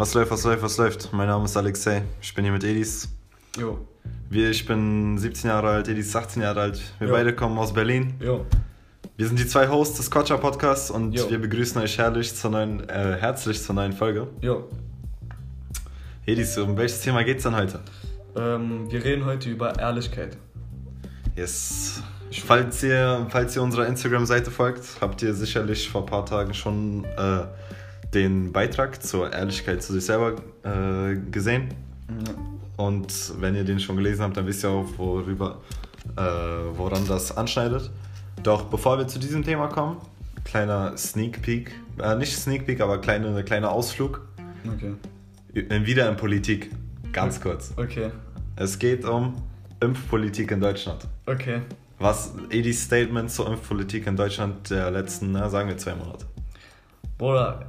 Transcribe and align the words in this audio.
Was 0.00 0.14
läuft, 0.14 0.30
was 0.30 0.44
läuft, 0.44 0.62
was 0.62 0.78
läuft? 0.78 1.12
Mein 1.12 1.26
Name 1.28 1.44
ist 1.44 1.58
Alexei. 1.58 2.00
Ich 2.22 2.34
bin 2.34 2.42
hier 2.42 2.54
mit 2.54 2.64
Edis. 2.64 3.06
Jo. 3.58 3.86
Wir, 4.30 4.48
ich 4.48 4.64
bin 4.64 5.18
17 5.18 5.50
Jahre 5.50 5.68
alt, 5.68 5.88
Edis 5.88 6.06
ist 6.06 6.16
18 6.16 6.40
Jahre 6.40 6.62
alt. 6.62 6.80
Wir 6.98 7.08
Jo. 7.08 7.12
beide 7.12 7.34
kommen 7.34 7.58
aus 7.58 7.74
Berlin. 7.74 8.14
Jo. 8.18 8.46
Wir 9.18 9.26
sind 9.26 9.38
die 9.38 9.46
zwei 9.46 9.68
Hosts 9.68 9.98
des 9.98 10.10
Kotscher 10.10 10.38
Podcasts 10.38 10.90
und 10.90 11.12
Jo. 11.12 11.28
wir 11.28 11.38
begrüßen 11.38 11.82
euch 11.82 11.98
herrlich 11.98 12.34
zur 12.34 12.50
neuen, 12.50 12.88
äh, 12.88 13.18
herzlich 13.20 13.62
zur 13.62 13.74
neuen 13.74 13.92
Folge. 13.92 14.28
Jo. 14.40 14.70
Edis, 16.24 16.56
um 16.56 16.78
welches 16.78 17.02
Thema 17.02 17.22
geht's 17.22 17.42
denn 17.42 17.54
heute? 17.54 17.80
Ähm, 18.36 18.90
wir 18.90 19.04
reden 19.04 19.26
heute 19.26 19.50
über 19.50 19.78
Ehrlichkeit. 19.78 20.38
Yes. 21.36 22.02
Falls 22.46 22.82
ihr, 22.82 23.26
falls 23.28 23.54
ihr 23.54 23.60
unserer 23.60 23.86
Instagram-Seite 23.86 24.50
folgt, 24.50 24.98
habt 25.02 25.20
ihr 25.20 25.34
sicherlich 25.34 25.90
vor 25.90 26.04
ein 26.04 26.06
paar 26.06 26.24
Tagen 26.24 26.54
schon 26.54 27.04
äh, 27.18 27.42
den 28.14 28.52
Beitrag 28.52 29.02
zur 29.02 29.32
Ehrlichkeit 29.32 29.82
zu 29.82 29.92
sich 29.92 30.04
selber 30.04 30.36
äh, 30.64 31.16
gesehen. 31.30 31.68
Und 32.76 33.34
wenn 33.40 33.54
ihr 33.54 33.64
den 33.64 33.78
schon 33.78 33.96
gelesen 33.96 34.22
habt, 34.22 34.36
dann 34.36 34.46
wisst 34.46 34.64
ihr 34.64 34.70
auch, 34.70 34.86
worüber, 34.96 35.60
äh, 36.16 36.20
woran 36.76 37.06
das 37.06 37.36
anschneidet. 37.36 37.90
Doch 38.42 38.64
bevor 38.64 38.98
wir 38.98 39.06
zu 39.06 39.18
diesem 39.18 39.44
Thema 39.44 39.68
kommen, 39.68 39.98
kleiner 40.44 40.96
Sneak 40.96 41.42
Peek, 41.42 41.72
äh, 42.02 42.16
nicht 42.16 42.36
Sneak 42.36 42.66
Peek, 42.66 42.80
aber 42.80 42.98
kleine, 42.98 43.44
kleiner 43.44 43.70
Ausflug, 43.70 44.26
Okay. 44.66 44.94
äh, 45.54 45.86
wieder 45.86 46.08
in 46.08 46.16
Politik, 46.16 46.70
ganz 47.12 47.40
kurz. 47.40 47.72
Okay. 47.76 48.10
Es 48.56 48.78
geht 48.78 49.04
um 49.04 49.34
Impfpolitik 49.80 50.50
in 50.50 50.60
Deutschland. 50.60 51.06
Okay. 51.26 51.60
Was 51.98 52.32
Edis 52.50 52.82
Statement 52.82 53.30
zur 53.30 53.46
Impfpolitik 53.46 54.06
in 54.06 54.16
Deutschland 54.16 54.70
der 54.70 54.90
letzten, 54.90 55.32
na, 55.32 55.50
sagen 55.50 55.68
wir, 55.68 55.76
zwei 55.76 55.94
Monate. 55.94 56.24
Bruder, 57.18 57.66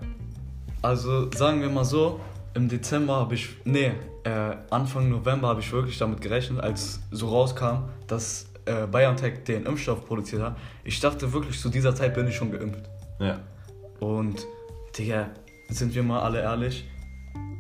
also 0.82 1.30
sagen 1.32 1.62
wir 1.62 1.70
mal 1.70 1.86
so, 1.86 2.20
im 2.54 2.68
Dezember 2.68 3.16
habe 3.16 3.36
ich, 3.36 3.50
nee, 3.66 3.92
äh, 4.24 4.56
Anfang 4.70 5.10
November 5.10 5.48
habe 5.50 5.62
ich 5.62 5.72
wirklich 5.72 5.98
damit 5.98 6.22
gerechnet, 6.22 6.60
als 6.60 7.00
so 7.12 7.30
rauskam, 7.30 7.86
dass 8.08 8.48
äh, 8.66 8.86
BioNTech 8.88 9.44
den 9.46 9.66
Impfstoff 9.66 10.06
produziert 10.06 10.42
hat. 10.42 10.58
Ich 10.84 11.00
dachte 11.00 11.32
wirklich, 11.34 11.60
zu 11.60 11.70
dieser 11.70 11.96
Zeit 11.96 12.14
bin 12.14 12.28
ich 12.28 12.36
schon 12.36 12.52
geimpft. 12.52 12.84
Ja. 13.20 13.40
Und, 14.00 14.46
Digga, 14.98 15.30
sind 15.70 15.96
wir 15.96 16.04
mal 16.04 16.20
alle 16.22 16.42
ehrlich, 16.42 16.86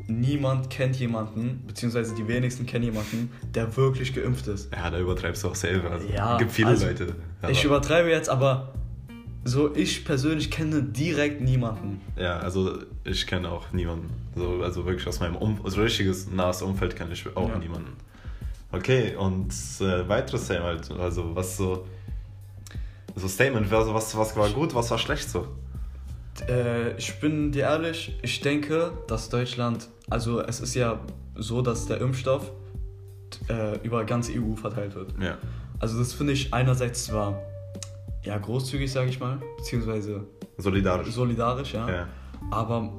niemand 0.07 0.69
kennt 0.69 0.97
jemanden, 0.97 1.63
beziehungsweise 1.65 2.13
die 2.15 2.27
wenigsten 2.27 2.65
kennen 2.65 2.83
jemanden, 2.85 3.31
der 3.55 3.75
wirklich 3.77 4.13
geimpft 4.13 4.47
ist. 4.47 4.73
Ja, 4.75 4.89
da 4.89 4.99
übertreibst 4.99 5.43
du 5.43 5.47
auch 5.49 5.55
selber. 5.55 5.91
Also, 5.91 6.07
Ja, 6.09 6.37
gibt 6.37 6.51
viele 6.51 6.69
also, 6.69 6.87
Leute. 6.87 7.15
Ich 7.49 7.59
aber- 7.59 7.77
übertreibe 7.77 8.09
jetzt, 8.09 8.29
aber 8.29 8.73
so 9.43 9.75
ich 9.75 10.05
persönlich 10.05 10.51
kenne 10.51 10.83
direkt 10.83 11.41
niemanden. 11.41 12.01
Ja, 12.15 12.39
also 12.39 12.79
ich 13.03 13.25
kenne 13.25 13.49
auch 13.49 13.71
niemanden. 13.71 14.09
So, 14.35 14.61
also 14.61 14.85
wirklich 14.85 15.07
aus 15.07 15.19
meinem 15.19 15.35
um 15.35 15.59
also 15.63 15.81
richtiges 15.81 16.29
nahes 16.29 16.61
Umfeld 16.61 16.95
kenne 16.95 17.13
ich 17.13 17.25
auch 17.35 17.49
Ja. 17.49 17.57
niemanden. 17.57 17.93
Okay, 18.71 19.15
und 19.15 19.51
äh, 19.81 20.07
weiteres 20.07 20.45
Statement, 20.45 20.91
also 20.91 21.35
was 21.35 21.57
so. 21.57 21.85
So 23.15 23.27
Statement, 23.27 23.69
was, 23.69 23.87
was, 23.93 24.15
was 24.17 24.37
war 24.37 24.49
gut, 24.51 24.73
was 24.73 24.89
war 24.89 24.97
schlecht 24.97 25.29
so? 25.29 25.45
Äh, 26.47 26.95
ich 26.97 27.19
bin 27.19 27.51
dir 27.51 27.63
ehrlich, 27.63 28.17
ich 28.21 28.39
denke, 28.39 28.93
dass 29.07 29.27
Deutschland, 29.27 29.89
also 30.09 30.39
es 30.41 30.61
ist 30.61 30.75
ja 30.75 31.01
so, 31.35 31.61
dass 31.61 31.87
der 31.87 31.99
Impfstoff 31.99 32.51
äh, 33.49 33.77
über 33.83 34.05
ganz 34.05 34.29
EU 34.29 34.55
verteilt 34.55 34.95
wird. 34.95 35.13
Ja. 35.21 35.37
Also 35.79 35.99
das 35.99 36.13
finde 36.13 36.31
ich 36.31 36.53
einerseits 36.53 37.05
zwar 37.05 37.41
ja 38.23 38.37
großzügig, 38.37 38.91
sage 38.91 39.09
ich 39.09 39.19
mal, 39.19 39.39
beziehungsweise 39.57 40.25
Solidarisch. 40.57 41.09
solidarisch, 41.13 41.73
ja. 41.73 41.89
Ja. 41.89 42.07
Aber 42.49 42.91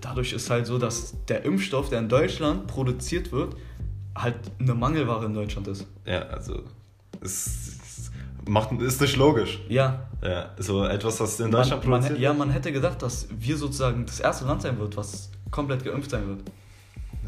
dadurch 0.00 0.32
ist 0.32 0.48
halt 0.50 0.66
so, 0.66 0.78
dass 0.78 1.14
der 1.26 1.44
Impfstoff, 1.44 1.90
der 1.90 2.00
in 2.00 2.08
Deutschland 2.08 2.66
produziert 2.66 3.32
wird, 3.32 3.56
halt 4.14 4.36
eine 4.58 4.74
Mangelware 4.74 5.26
in 5.26 5.34
Deutschland 5.34 5.68
ist. 5.68 5.86
ja, 6.04 6.20
also. 6.22 6.62
Es, 7.20 7.78
es 7.82 8.10
macht, 8.46 8.72
ist 8.80 9.00
nicht 9.00 9.16
logisch. 9.16 9.60
Ja, 9.68 10.06
Ja, 10.22 10.50
so 10.58 10.84
etwas, 10.84 11.20
was 11.20 11.40
in 11.40 11.50
Deutschland 11.50 11.82
man, 11.82 11.90
man, 11.90 12.00
produziert 12.00 12.20
ja, 12.20 12.32
man 12.32 12.50
hätte 12.50 12.72
gedacht, 12.72 13.00
dass 13.02 13.28
wir 13.30 13.56
sozusagen 13.56 14.06
das 14.06 14.20
erste 14.20 14.44
Land 14.44 14.62
sein 14.62 14.78
wird, 14.78 14.96
was 14.96 15.30
komplett 15.50 15.84
geimpft 15.84 16.10
sein 16.10 16.26
wird. 16.26 16.40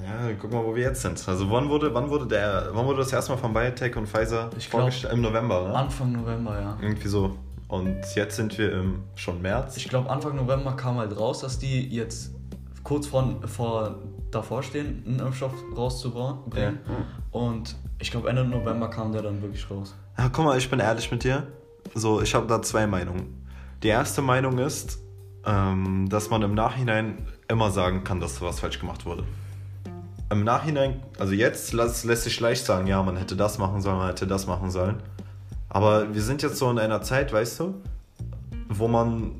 Ja, 0.04 0.32
guck 0.40 0.52
mal, 0.52 0.64
wo 0.64 0.74
wir 0.74 0.84
jetzt 0.84 1.02
sind. 1.02 1.26
Also 1.28 1.50
wann 1.50 1.68
wurde, 1.68 1.92
wann 1.94 2.08
wurde 2.08 2.26
der, 2.26 2.68
wann 2.72 2.86
wurde 2.86 2.98
das 2.98 3.12
erste 3.12 3.32
Mal 3.32 3.38
von 3.38 3.52
BioNTech 3.52 3.96
und 3.96 4.06
Pfizer 4.06 4.50
Ich 4.56 4.70
glaub, 4.70 4.82
vorgestellt? 4.82 5.12
Im 5.12 5.20
November, 5.20 5.68
ne? 5.68 5.74
Anfang 5.74 6.12
November, 6.12 6.60
ja. 6.60 6.78
Irgendwie 6.80 7.08
so. 7.08 7.36
Und 7.68 7.96
jetzt 8.14 8.36
sind 8.36 8.56
wir 8.56 8.72
im 8.72 9.02
schon 9.14 9.42
März. 9.42 9.76
Ich 9.76 9.88
glaube, 9.88 10.08
Anfang 10.08 10.36
November 10.36 10.72
kam 10.72 10.96
halt 10.96 11.18
raus, 11.18 11.40
dass 11.40 11.58
die 11.58 11.88
jetzt 11.88 12.32
kurz 12.82 13.06
vor, 13.06 13.40
vor 13.46 13.96
davor 14.30 14.62
stehen, 14.62 15.02
einen 15.06 15.20
Impfstoff 15.20 15.52
rauszubringen. 15.76 16.78
Ja. 16.86 16.94
Und 17.30 17.76
ich 17.98 18.10
glaube, 18.10 18.28
Ende 18.30 18.44
November 18.44 18.88
kam 18.88 19.12
der 19.12 19.22
dann 19.22 19.42
wirklich 19.42 19.70
raus. 19.70 19.94
Ja, 20.16 20.28
guck 20.30 20.44
mal, 20.44 20.56
ich 20.56 20.70
bin 20.70 20.80
ehrlich 20.80 21.10
mit 21.10 21.24
dir. 21.24 21.46
So, 21.94 22.22
ich 22.22 22.34
habe 22.34 22.46
da 22.46 22.62
zwei 22.62 22.86
Meinungen. 22.86 23.46
Die 23.82 23.88
erste 23.88 24.22
Meinung 24.22 24.58
ist, 24.58 24.98
ähm, 25.44 26.08
dass 26.08 26.30
man 26.30 26.42
im 26.42 26.54
Nachhinein 26.54 27.26
immer 27.48 27.70
sagen 27.70 28.04
kann, 28.04 28.20
dass 28.20 28.40
was 28.40 28.60
falsch 28.60 28.80
gemacht 28.80 29.06
wurde. 29.06 29.24
Im 30.30 30.44
Nachhinein, 30.44 31.02
also 31.18 31.32
jetzt 31.32 31.72
lässt, 31.72 32.04
lässt 32.04 32.24
sich 32.24 32.38
leicht 32.38 32.64
sagen, 32.64 32.86
ja, 32.86 33.02
man 33.02 33.16
hätte 33.16 33.34
das 33.34 33.58
machen 33.58 33.80
sollen, 33.80 33.96
man 33.98 34.08
hätte 34.08 34.26
das 34.26 34.46
machen 34.46 34.70
sollen. 34.70 34.96
Aber 35.70 36.14
wir 36.14 36.22
sind 36.22 36.42
jetzt 36.42 36.56
so 36.56 36.70
in 36.70 36.78
einer 36.78 37.02
Zeit, 37.02 37.32
weißt 37.32 37.60
du, 37.60 37.74
wo 38.68 38.88
man 38.88 39.32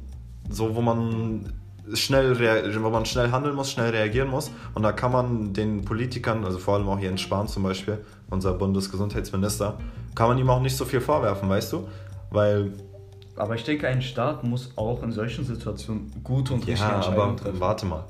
so, 0.49 0.75
wo 0.75 0.81
man 0.81 1.53
schnell, 1.95 2.39
wo 2.83 2.91
man 2.91 3.05
schnell 3.07 3.31
handeln 3.31 3.55
muss, 3.55 3.71
schnell 3.71 3.91
reagieren 3.91 4.29
muss. 4.29 4.51
Und 4.75 4.83
da 4.83 4.93
kann 4.93 5.13
man 5.13 5.53
den 5.53 5.85
Politikern, 5.85 6.45
also 6.45 6.59
vor 6.59 6.75
allem 6.75 6.89
auch 6.89 6.99
Jens 6.99 7.21
Spahn 7.21 7.49
zum 7.49 7.63
Beispiel, 7.63 7.99
unser 8.31 8.55
Bundesgesundheitsminister, 8.55 9.79
kann 10.15 10.29
man 10.29 10.39
ihm 10.39 10.51
auch 10.51 10.61
nicht 10.61 10.77
so 10.77 10.85
viel 10.85 11.01
vorwerfen, 11.01 11.49
weißt 11.49 11.73
du? 11.73 11.89
Weil, 12.31 12.73
Aber 13.37 13.55
ich 13.55 13.65
denke, 13.65 13.89
ein 13.89 14.03
Staat 14.03 14.45
muss 14.45 14.73
auch 14.77 15.03
in 15.03 15.13
solchen 15.13 15.45
Situationen 15.45 16.13
gute 16.25 16.55
und 16.55 16.67
richtige 16.67 16.89
ja, 16.89 16.97
Entscheidungen 16.97 17.31
aber 17.31 17.37
treffen. 17.37 17.61
warte 17.61 17.87
mal. 17.87 18.05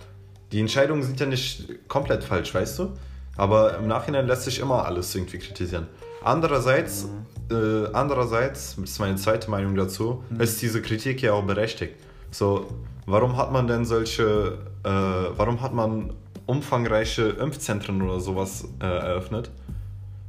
Die 0.53 0.61
Entscheidungen 0.61 1.03
sind 1.03 1.21
ja 1.21 1.27
nicht 1.27 1.89
komplett 1.89 2.25
falsch, 2.25 2.55
weißt 2.55 2.79
du? 2.79 2.93
Aber 3.37 3.79
im 3.79 3.87
Nachhinein 3.87 4.27
lässt 4.27 4.43
sich 4.43 4.59
immer 4.59 4.85
alles 4.85 5.15
irgendwie 5.15 5.39
kritisieren. 5.39 5.87
Andererseits, 6.25 7.09
äh, 7.51 7.87
andererseits, 7.93 8.77
das 8.77 8.91
ist 8.91 8.99
meine 8.99 9.17
zweite 9.17 9.51
Meinung 9.51 9.77
dazu, 9.77 10.25
ist 10.39 10.61
diese 10.61 10.83
Kritik 10.83 11.23
ja 11.23 11.35
auch 11.35 11.45
berechtigt. 11.45 11.95
So, 12.31 12.67
warum 13.07 13.37
hat 13.37 13.53
man 13.53 13.67
denn 13.69 13.85
solche, 13.85 14.59
äh, 14.83 14.89
warum 14.89 15.61
hat 15.61 15.73
man 15.73 16.13
umfangreiche 16.47 17.29
Impfzentren 17.29 18.03
oder 18.03 18.21
sowas 18.21 18.65
äh, 18.81 18.87
eröffnet, 18.87 19.51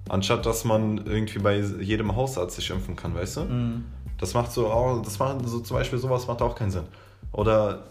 anstatt 0.09 0.45
dass 0.45 0.65
man 0.65 0.97
irgendwie 1.05 1.39
bei 1.39 1.57
jedem 1.57 2.15
Hausarzt 2.15 2.57
sich 2.57 2.69
impfen 2.69 2.95
kann, 2.95 3.15
weißt 3.15 3.37
du? 3.37 3.41
Mhm. 3.41 3.85
Das 4.19 4.33
macht 4.33 4.51
so 4.51 4.67
auch, 4.67 5.01
das 5.01 5.17
macht 5.17 5.47
so 5.47 5.59
zum 5.61 5.77
Beispiel 5.77 5.97
sowas 5.97 6.27
macht 6.27 6.41
auch 6.41 6.55
keinen 6.55 6.71
Sinn. 6.71 6.83
Oder 7.31 7.85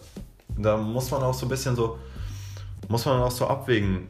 da 0.57 0.77
muss 0.77 1.09
man 1.11 1.23
auch 1.23 1.33
so 1.33 1.45
ein 1.45 1.49
bisschen 1.49 1.75
so, 1.75 1.97
muss 2.89 3.05
man 3.05 3.21
auch 3.21 3.31
so 3.31 3.47
abwägen. 3.47 4.07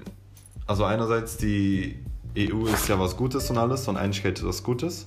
Also 0.65 0.85
einerseits 0.85 1.37
die 1.37 1.99
EU 2.37 2.65
ist 2.65 2.87
ja 2.87 2.97
was 2.97 3.15
Gutes 3.15 3.49
und 3.49 3.57
alles 3.57 3.87
und 3.87 3.97
Einigkeit 3.97 4.39
ist 4.39 4.45
was 4.45 4.63
Gutes. 4.63 5.05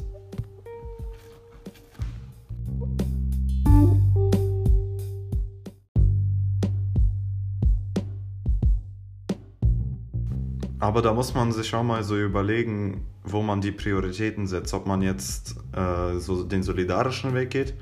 Aber 10.79 11.01
da 11.01 11.15
muss 11.15 11.33
man 11.33 11.53
sich 11.53 11.73
auch 11.75 11.85
mal 11.85 12.03
so 12.03 12.19
überlegen, 12.19 13.07
wo 13.25 13.41
man 13.41 13.61
die 13.61 13.71
Prioritäten 13.71 14.47
setzt. 14.49 14.75
Ob 14.75 14.87
man 14.87 15.01
jetzt 15.01 15.57
äh, 15.75 16.19
so 16.19 16.43
den 16.43 16.63
solidarischen 16.63 17.35
Weg 17.35 17.51
geht 17.51 17.75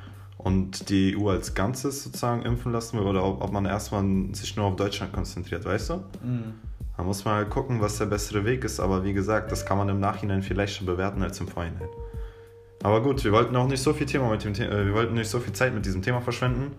und 0.44 0.88
die 0.88 1.16
EU 1.16 1.28
als 1.28 1.54
Ganzes 1.54 2.04
sozusagen 2.04 2.42
impfen 2.42 2.72
lassen 2.72 2.98
will 2.98 3.06
oder 3.06 3.24
ob, 3.24 3.42
ob 3.42 3.53
man 3.53 3.66
erstmal 3.66 4.04
sich 4.34 4.56
nur 4.56 4.66
auf 4.66 4.76
Deutschland 4.76 5.12
konzentriert, 5.12 5.65
weißt 5.65 5.91
du? 5.91 5.94
Mhm. 6.22 6.54
Da 6.97 7.03
muss 7.03 7.24
man 7.24 7.34
halt 7.34 7.50
gucken, 7.50 7.80
was 7.80 7.98
der 7.98 8.06
bessere 8.06 8.44
Weg 8.44 8.65
ist. 8.65 8.78
Aber 8.78 9.04
wie 9.04 9.12
gesagt, 9.12 9.50
das 9.53 9.65
kann 9.65 9.78
man 9.78 9.88
im 9.88 10.00
Nachhinein 10.00 10.42
viel 10.42 10.56
leichter 10.56 10.84
bewerten 10.84 11.22
als 11.22 11.41
im 11.41 11.48
Vorhinein. 11.48 11.88
Aber 12.82 13.03
gut, 13.03 13.24
wir 13.24 13.32
wollten 13.32 13.54
auch 13.56 13.68
nicht 13.68 13.82
so 13.82 13.92
viel 13.92 14.06
Thema 14.06 14.30
mit 14.30 14.44
dem 14.44 14.54
The 14.54 14.65
äh, 14.65 14.86
wir 14.86 14.94
wollten 14.94 15.15
nicht 15.15 15.30
so 15.30 15.41
viel 15.41 15.53
Zeit 15.53 15.74
mit 15.74 15.84
diesem 15.86 16.03
Thema 16.03 16.20
verschwenden. 16.20 16.72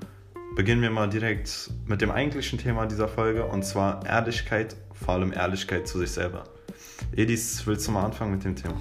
Beginnen 0.56 0.82
wir 0.82 0.92
mal 0.92 1.10
direkt 1.10 1.72
mit 1.86 2.02
dem 2.02 2.12
eigentlichen 2.12 2.60
Thema 2.60 2.86
dieser 2.86 3.08
Folge 3.08 3.46
und 3.46 3.64
zwar 3.64 4.06
Ehrlichkeit, 4.06 4.76
vor 4.94 5.16
allem 5.16 5.32
Ehrlichkeit 5.32 5.88
zu 5.88 6.00
sich 6.00 6.12
selber. 6.12 6.44
Edis, 7.16 7.66
willst 7.66 7.88
du 7.88 7.92
mal 7.92 8.06
anfangen 8.06 8.32
mit 8.32 8.44
dem 8.44 8.56
Thema? 8.56 8.76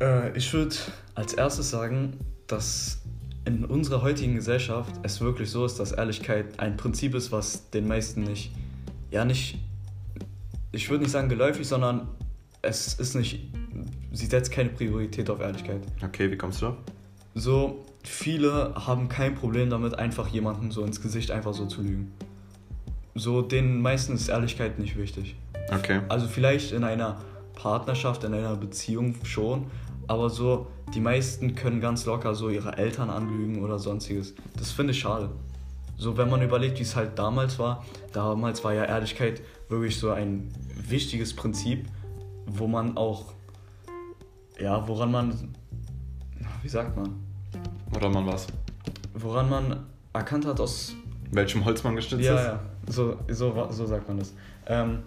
Äh, 0.00 0.36
ich 0.36 0.52
würde 0.52 0.76
als 1.14 1.34
erstes 1.34 1.70
sagen, 1.70 2.18
dass 2.46 2.99
in 3.50 3.64
unserer 3.64 4.02
heutigen 4.02 4.34
Gesellschaft 4.34 4.94
es 5.02 5.20
wirklich 5.20 5.50
so 5.50 5.64
ist, 5.64 5.80
dass 5.80 5.92
Ehrlichkeit 5.92 6.58
ein 6.58 6.76
Prinzip 6.76 7.14
ist, 7.14 7.32
was 7.32 7.70
den 7.70 7.88
meisten 7.88 8.22
nicht, 8.22 8.52
ja 9.10 9.24
nicht, 9.24 9.58
ich 10.72 10.88
würde 10.88 11.02
nicht 11.02 11.12
sagen 11.12 11.28
geläufig, 11.28 11.66
sondern 11.66 12.08
es 12.62 12.94
ist 12.94 13.14
nicht, 13.14 13.48
sie 14.12 14.26
setzt 14.26 14.52
keine 14.52 14.68
Priorität 14.70 15.28
auf 15.30 15.40
Ehrlichkeit. 15.40 15.80
Okay, 16.04 16.30
wie 16.30 16.36
kommst 16.36 16.62
du 16.62 16.66
drauf? 16.66 16.76
So, 17.34 17.84
viele 18.04 18.74
haben 18.74 19.08
kein 19.08 19.34
Problem 19.34 19.70
damit, 19.70 19.98
einfach 19.98 20.28
jemanden 20.28 20.70
so 20.70 20.84
ins 20.84 21.00
Gesicht 21.00 21.30
einfach 21.30 21.54
so 21.54 21.66
zu 21.66 21.82
lügen. 21.82 22.12
so 23.14 23.42
den 23.42 23.80
meisten 23.80 24.14
ist 24.14 24.28
Ehrlichkeit 24.28 24.78
nicht 24.78 24.96
wichtig. 24.96 25.36
Okay. 25.72 26.00
Also 26.08 26.26
vielleicht 26.26 26.72
in 26.72 26.84
einer 26.84 27.18
Partnerschaft, 27.54 28.24
in 28.24 28.34
einer 28.34 28.56
Beziehung 28.56 29.16
schon, 29.24 29.66
aber 30.10 30.28
so 30.28 30.66
die 30.92 31.00
meisten 31.00 31.54
können 31.54 31.80
ganz 31.80 32.04
locker 32.04 32.34
so 32.34 32.48
ihre 32.48 32.76
Eltern 32.76 33.10
anlügen 33.10 33.62
oder 33.62 33.78
sonstiges. 33.78 34.34
Das 34.58 34.72
finde 34.72 34.90
ich 34.90 34.98
schade. 34.98 35.30
So 35.96 36.16
wenn 36.16 36.28
man 36.28 36.42
überlegt, 36.42 36.80
wie 36.80 36.82
es 36.82 36.96
halt 36.96 37.16
damals 37.16 37.60
war, 37.60 37.84
damals 38.12 38.64
war 38.64 38.74
ja 38.74 38.84
Ehrlichkeit 38.84 39.40
wirklich 39.68 39.96
so 39.96 40.10
ein 40.10 40.52
wichtiges 40.88 41.36
Prinzip, 41.36 41.86
wo 42.44 42.66
man 42.66 42.96
auch, 42.96 43.34
ja, 44.58 44.88
woran 44.88 45.12
man, 45.12 45.54
wie 46.62 46.68
sagt 46.68 46.96
man? 46.96 47.14
Woran 47.90 48.12
man 48.12 48.26
was? 48.26 48.48
Woran 49.14 49.48
man 49.48 49.86
erkannt 50.12 50.44
hat 50.44 50.58
aus... 50.58 50.92
Welchem 51.30 51.64
Holz 51.64 51.84
man 51.84 51.94
gestützt 51.94 52.24
ja, 52.24 52.34
ist? 52.34 52.46
Ja, 52.46 52.60
so, 52.88 53.16
so, 53.28 53.68
so 53.70 53.86
sagt 53.86 54.08
man 54.08 54.18
das. 54.18 54.34
Ähm, 54.66 55.04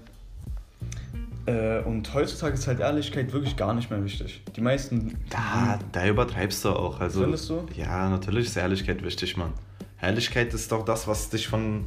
äh, 1.46 1.80
und 1.82 2.14
heutzutage 2.14 2.54
ist 2.54 2.68
halt 2.68 2.80
Ehrlichkeit 2.80 3.32
wirklich 3.34 3.56
gar 3.56 3.74
nicht 3.74 3.90
mehr 3.90 4.04
wichtig. 4.04 4.42
Die 4.56 4.62
meisten. 4.62 5.18
Da, 5.30 5.80
da 5.92 6.08
übertreibst 6.08 6.64
du 6.66 6.70
auch. 6.70 7.00
Also, 7.00 7.22
Findest 7.22 7.50
du? 7.50 7.66
Ja, 7.76 8.10
natürlich 8.10 8.46
ist 8.48 8.56
Ehrlichkeit 8.58 9.04
wichtig, 9.04 9.36
Mann. 9.38 9.54
Ehrlichkeit 10.02 10.54
ist 10.54 10.72
doch 10.72 10.84
das, 10.86 11.08
was 11.08 11.30
dich 11.30 11.48
von. 11.48 11.86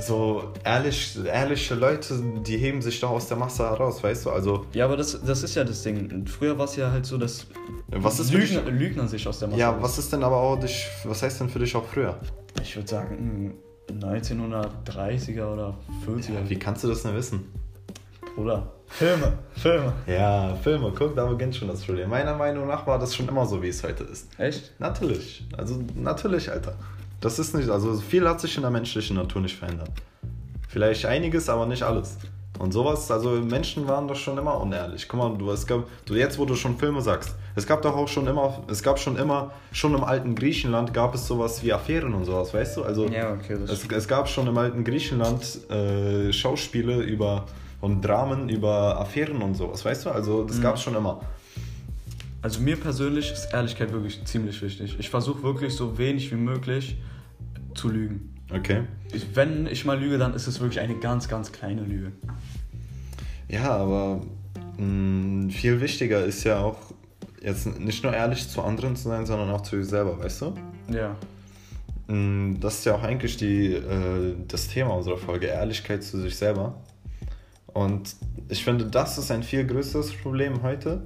So 0.00 0.52
ehrlich, 0.64 1.18
ehrliche 1.26 1.74
Leute, 1.74 2.22
die 2.46 2.56
heben 2.56 2.80
sich 2.80 3.00
doch 3.00 3.10
aus 3.10 3.26
der 3.26 3.36
Masse 3.36 3.64
heraus, 3.64 4.00
weißt 4.00 4.26
du? 4.26 4.30
Also, 4.30 4.64
Ja, 4.72 4.84
aber 4.84 4.96
das, 4.96 5.20
das 5.24 5.42
ist 5.42 5.56
ja 5.56 5.64
das 5.64 5.82
Ding. 5.82 6.24
Früher 6.26 6.56
war 6.56 6.66
es 6.66 6.76
ja 6.76 6.92
halt 6.92 7.04
so, 7.04 7.18
dass 7.18 7.48
was 7.88 8.20
ist 8.20 8.32
Lügner, 8.32 8.60
dich, 8.62 8.78
Lügner 8.78 9.08
sich 9.08 9.26
aus 9.26 9.40
der 9.40 9.48
Masse 9.48 9.60
Ja, 9.60 9.70
raus- 9.70 9.82
was 9.82 9.98
ist 9.98 10.12
denn 10.12 10.22
aber 10.22 10.36
auch 10.36 10.56
dich, 10.56 10.86
was 11.02 11.20
heißt 11.24 11.40
denn 11.40 11.48
für 11.48 11.58
dich 11.58 11.74
auch 11.74 11.84
früher? 11.84 12.16
Ich 12.62 12.76
würde 12.76 12.86
sagen, 12.88 13.52
mm, 13.90 13.94
1930er 14.04 15.52
oder 15.52 15.74
40er. 16.06 16.48
Wie 16.48 16.56
kannst 16.58 16.84
du 16.84 16.88
das 16.88 17.02
denn 17.02 17.16
wissen? 17.16 17.46
Bruder. 18.38 18.62
Filme, 18.86 19.32
Filme. 19.56 19.92
Ja, 20.06 20.54
Filme, 20.62 20.92
guck, 20.96 21.16
da 21.16 21.26
beginnt 21.26 21.56
schon 21.56 21.66
das 21.66 21.84
Problem. 21.84 22.08
Meiner 22.08 22.36
Meinung 22.36 22.68
nach 22.68 22.86
war 22.86 22.96
das 22.96 23.12
schon 23.12 23.26
immer 23.26 23.44
so, 23.44 23.60
wie 23.60 23.68
es 23.68 23.82
heute 23.82 24.04
ist. 24.04 24.28
Echt? 24.38 24.72
Natürlich. 24.78 25.44
Also 25.56 25.80
natürlich, 25.96 26.48
Alter. 26.48 26.74
Das 27.20 27.40
ist 27.40 27.52
nicht, 27.56 27.68
also 27.68 27.94
viel 27.94 28.28
hat 28.28 28.40
sich 28.40 28.54
in 28.54 28.62
der 28.62 28.70
menschlichen 28.70 29.16
Natur 29.16 29.42
nicht 29.42 29.56
verändert. 29.56 29.90
Vielleicht 30.68 31.04
einiges, 31.04 31.48
aber 31.48 31.66
nicht 31.66 31.82
alles. 31.82 32.16
Und 32.60 32.72
sowas, 32.72 33.10
also 33.10 33.30
Menschen 33.30 33.88
waren 33.88 34.06
doch 34.06 34.16
schon 34.16 34.38
immer 34.38 34.60
unehrlich. 34.60 35.08
Guck 35.08 35.18
mal, 35.18 35.36
du, 35.36 35.50
es 35.50 35.66
gab, 35.66 35.84
du 36.06 36.14
jetzt, 36.14 36.38
wo 36.38 36.44
du 36.44 36.54
schon 36.54 36.78
Filme 36.78 37.02
sagst, 37.02 37.34
es 37.56 37.66
gab 37.66 37.82
doch 37.82 37.96
auch 37.96 38.08
schon 38.08 38.28
immer, 38.28 38.62
es 38.70 38.84
gab 38.84 39.00
schon 39.00 39.16
immer, 39.16 39.50
schon 39.72 39.94
im 39.96 40.04
alten 40.04 40.36
Griechenland 40.36 40.94
gab 40.94 41.14
es 41.16 41.26
sowas 41.26 41.62
wie 41.64 41.72
Affären 41.72 42.14
und 42.14 42.24
sowas, 42.24 42.54
weißt 42.54 42.76
du? 42.76 42.84
Also 42.84 43.06
Ja, 43.06 43.32
okay, 43.32 43.56
das 43.60 43.70
es, 43.70 43.90
es 43.90 44.06
gab 44.06 44.28
schon 44.28 44.46
im 44.46 44.56
alten 44.56 44.84
Griechenland 44.84 45.68
äh, 45.70 46.32
Schauspiele 46.32 47.02
über 47.02 47.44
und 47.80 48.02
Dramen 48.02 48.48
über 48.48 49.00
Affären 49.00 49.42
und 49.42 49.54
sowas, 49.54 49.84
weißt 49.84 50.06
du? 50.06 50.10
Also 50.10 50.44
das 50.44 50.60
gab 50.60 50.76
es 50.76 50.82
schon 50.82 50.94
immer. 50.94 51.20
Also 52.42 52.60
mir 52.60 52.76
persönlich 52.76 53.32
ist 53.32 53.52
Ehrlichkeit 53.52 53.92
wirklich 53.92 54.24
ziemlich 54.24 54.60
wichtig. 54.62 54.96
Ich 54.98 55.10
versuche 55.10 55.42
wirklich 55.42 55.74
so 55.74 55.98
wenig 55.98 56.30
wie 56.30 56.36
möglich 56.36 56.96
zu 57.74 57.88
lügen. 57.88 58.34
Okay. 58.54 58.82
Ich, 59.12 59.34
wenn 59.34 59.66
ich 59.66 59.84
mal 59.84 59.98
lüge, 59.98 60.18
dann 60.18 60.34
ist 60.34 60.46
es 60.46 60.60
wirklich 60.60 60.80
eine 60.80 60.94
ganz, 60.96 61.28
ganz 61.28 61.52
kleine 61.52 61.82
Lüge. 61.82 62.12
Ja, 63.48 63.76
aber 63.76 64.22
mh, 64.78 65.50
viel 65.50 65.80
wichtiger 65.80 66.24
ist 66.24 66.44
ja 66.44 66.60
auch, 66.60 66.78
jetzt 67.42 67.66
nicht 67.78 68.02
nur 68.04 68.14
ehrlich 68.14 68.48
zu 68.48 68.62
anderen 68.62 68.96
zu 68.96 69.08
sein, 69.08 69.26
sondern 69.26 69.50
auch 69.50 69.62
zu 69.62 69.76
sich 69.76 69.88
selber, 69.90 70.18
weißt 70.18 70.42
du? 70.42 70.54
Ja. 70.92 71.16
Mh, 72.06 72.58
Das 72.60 72.78
ist 72.78 72.84
ja 72.86 72.94
auch 72.94 73.02
eigentlich 73.02 73.36
die, 73.36 73.72
äh, 73.74 74.34
das 74.46 74.68
Thema 74.68 74.94
unserer 74.94 75.18
Folge, 75.18 75.46
Ehrlichkeit 75.46 76.02
zu 76.02 76.20
sich 76.20 76.36
selber. 76.36 76.74
Und 77.78 78.16
ich 78.48 78.64
finde, 78.64 78.86
das 78.86 79.18
ist 79.18 79.30
ein 79.30 79.44
viel 79.44 79.64
größeres 79.64 80.12
Problem 80.14 80.64
heute, 80.64 81.00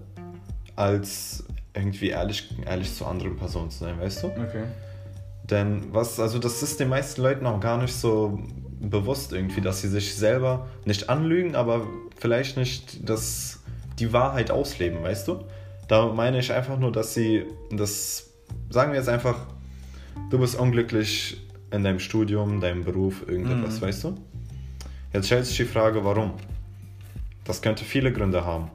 als 0.74 1.44
irgendwie 1.74 2.08
ehrlich, 2.08 2.48
ehrlich 2.64 2.94
zu 2.94 3.04
anderen 3.04 3.36
Personen 3.36 3.70
zu 3.70 3.80
sein, 3.80 4.00
weißt 4.00 4.22
du? 4.22 4.28
Okay. 4.28 4.64
Denn 5.50 5.92
was, 5.92 6.18
also 6.18 6.38
das 6.38 6.62
ist 6.62 6.80
den 6.80 6.88
meisten 6.88 7.20
Leuten 7.20 7.44
auch 7.44 7.60
gar 7.60 7.76
nicht 7.76 7.92
so 7.94 8.38
bewusst 8.80 9.34
irgendwie, 9.34 9.60
dass 9.60 9.82
sie 9.82 9.88
sich 9.88 10.14
selber 10.14 10.66
nicht 10.86 11.10
anlügen, 11.10 11.56
aber 11.56 11.86
vielleicht 12.18 12.56
nicht 12.56 13.06
das, 13.06 13.60
die 13.98 14.14
Wahrheit 14.14 14.50
ausleben, 14.50 15.02
weißt 15.02 15.28
du? 15.28 15.44
Da 15.88 16.06
meine 16.06 16.38
ich 16.38 16.50
einfach 16.54 16.78
nur, 16.78 16.90
dass 16.90 17.12
sie 17.12 17.44
das, 17.70 18.30
sagen 18.70 18.92
wir 18.92 18.98
jetzt 18.98 19.10
einfach, 19.10 19.46
du 20.30 20.38
bist 20.38 20.58
unglücklich 20.58 21.36
in 21.70 21.84
deinem 21.84 21.98
Studium, 21.98 22.62
deinem 22.62 22.82
Beruf, 22.82 23.28
irgendetwas, 23.28 23.78
Mhm. 23.78 23.82
weißt 23.82 24.04
du? 24.04 24.14
Jetzt 25.12 25.26
stellt 25.26 25.44
sich 25.44 25.58
die 25.58 25.64
Frage, 25.66 26.02
warum? 26.02 26.32
Das 27.44 27.62
könnte 27.62 27.84
viele 27.84 28.12
Gründe 28.12 28.44
haben. 28.44 28.70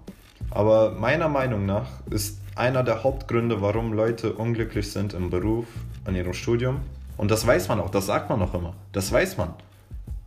Aber 0.51 0.91
meiner 0.91 1.29
Meinung 1.29 1.65
nach 1.65 1.87
ist 2.09 2.39
einer 2.55 2.83
der 2.83 3.03
Hauptgründe, 3.03 3.61
warum 3.61 3.93
Leute 3.93 4.33
unglücklich 4.33 4.91
sind 4.91 5.13
im 5.13 5.29
Beruf, 5.29 5.65
an 6.05 6.15
ihrem 6.15 6.33
Studium. 6.33 6.79
Und 7.17 7.31
das 7.31 7.45
weiß 7.45 7.67
man 7.67 7.79
auch, 7.79 7.89
das 7.89 8.05
sagt 8.05 8.29
man 8.29 8.41
auch 8.41 8.53
immer. 8.53 8.73
Das 8.91 9.11
weiß 9.11 9.37
man. 9.37 9.53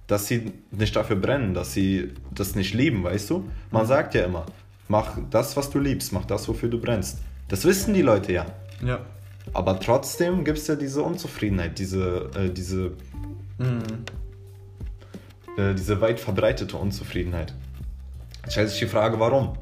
Dass 0.06 0.26
sie 0.26 0.52
nicht 0.70 0.94
dafür 0.96 1.16
brennen, 1.16 1.54
dass 1.54 1.72
sie 1.72 2.12
das 2.34 2.54
nicht 2.54 2.74
lieben, 2.74 3.04
weißt 3.04 3.30
du? 3.30 3.48
Man 3.70 3.86
sagt 3.86 4.14
ja 4.14 4.24
immer, 4.24 4.46
mach 4.88 5.18
das, 5.30 5.56
was 5.56 5.70
du 5.70 5.78
liebst, 5.78 6.12
mach 6.12 6.24
das, 6.24 6.48
wofür 6.48 6.68
du 6.68 6.80
brennst. 6.80 7.18
Das 7.48 7.64
wissen 7.64 7.94
die 7.94 8.02
Leute 8.02 8.32
ja. 8.32 8.46
Ja. 8.84 9.00
Aber 9.52 9.78
trotzdem 9.80 10.44
gibt 10.44 10.58
es 10.58 10.66
ja 10.66 10.76
diese 10.76 11.02
Unzufriedenheit, 11.02 11.78
diese, 11.78 12.30
äh, 12.34 12.50
diese, 12.50 12.92
Mhm. 13.58 13.82
äh, 15.56 15.74
diese 15.74 16.00
weit 16.00 16.18
verbreitete 16.20 16.76
Unzufriedenheit. 16.76 17.54
Jetzt 18.42 18.52
stellt 18.52 18.70
sich 18.70 18.78
die 18.78 18.86
Frage, 18.86 19.18
warum? 19.20 19.56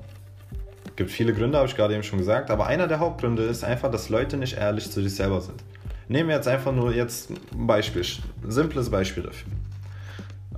Es 0.87 0.97
gibt 0.97 1.11
viele 1.11 1.33
Gründe, 1.33 1.59
habe 1.59 1.69
ich 1.69 1.77
gerade 1.77 1.95
eben 1.95 2.03
schon 2.03 2.19
gesagt, 2.19 2.51
aber 2.51 2.67
einer 2.67 2.89
der 2.89 2.99
Hauptgründe 2.99 3.45
ist 3.45 3.65
einfach, 3.65 3.91
dass 3.91 4.09
Leute 4.09 4.37
nicht 4.37 4.57
ehrlich 4.57 4.91
zu 4.91 5.03
sich 5.03 5.15
selber 5.15 5.41
sind. 5.41 5.63
Nehmen 6.09 6.29
wir 6.31 6.37
jetzt 6.37 6.49
einfach 6.49 6.73
nur 6.73 6.95
jetzt 6.95 7.31
ein 7.31 7.67
Beispiel, 7.67 8.03
ein 8.43 8.51
simples 8.51 8.91
Beispiel 8.91 9.23
dafür. 9.23 9.53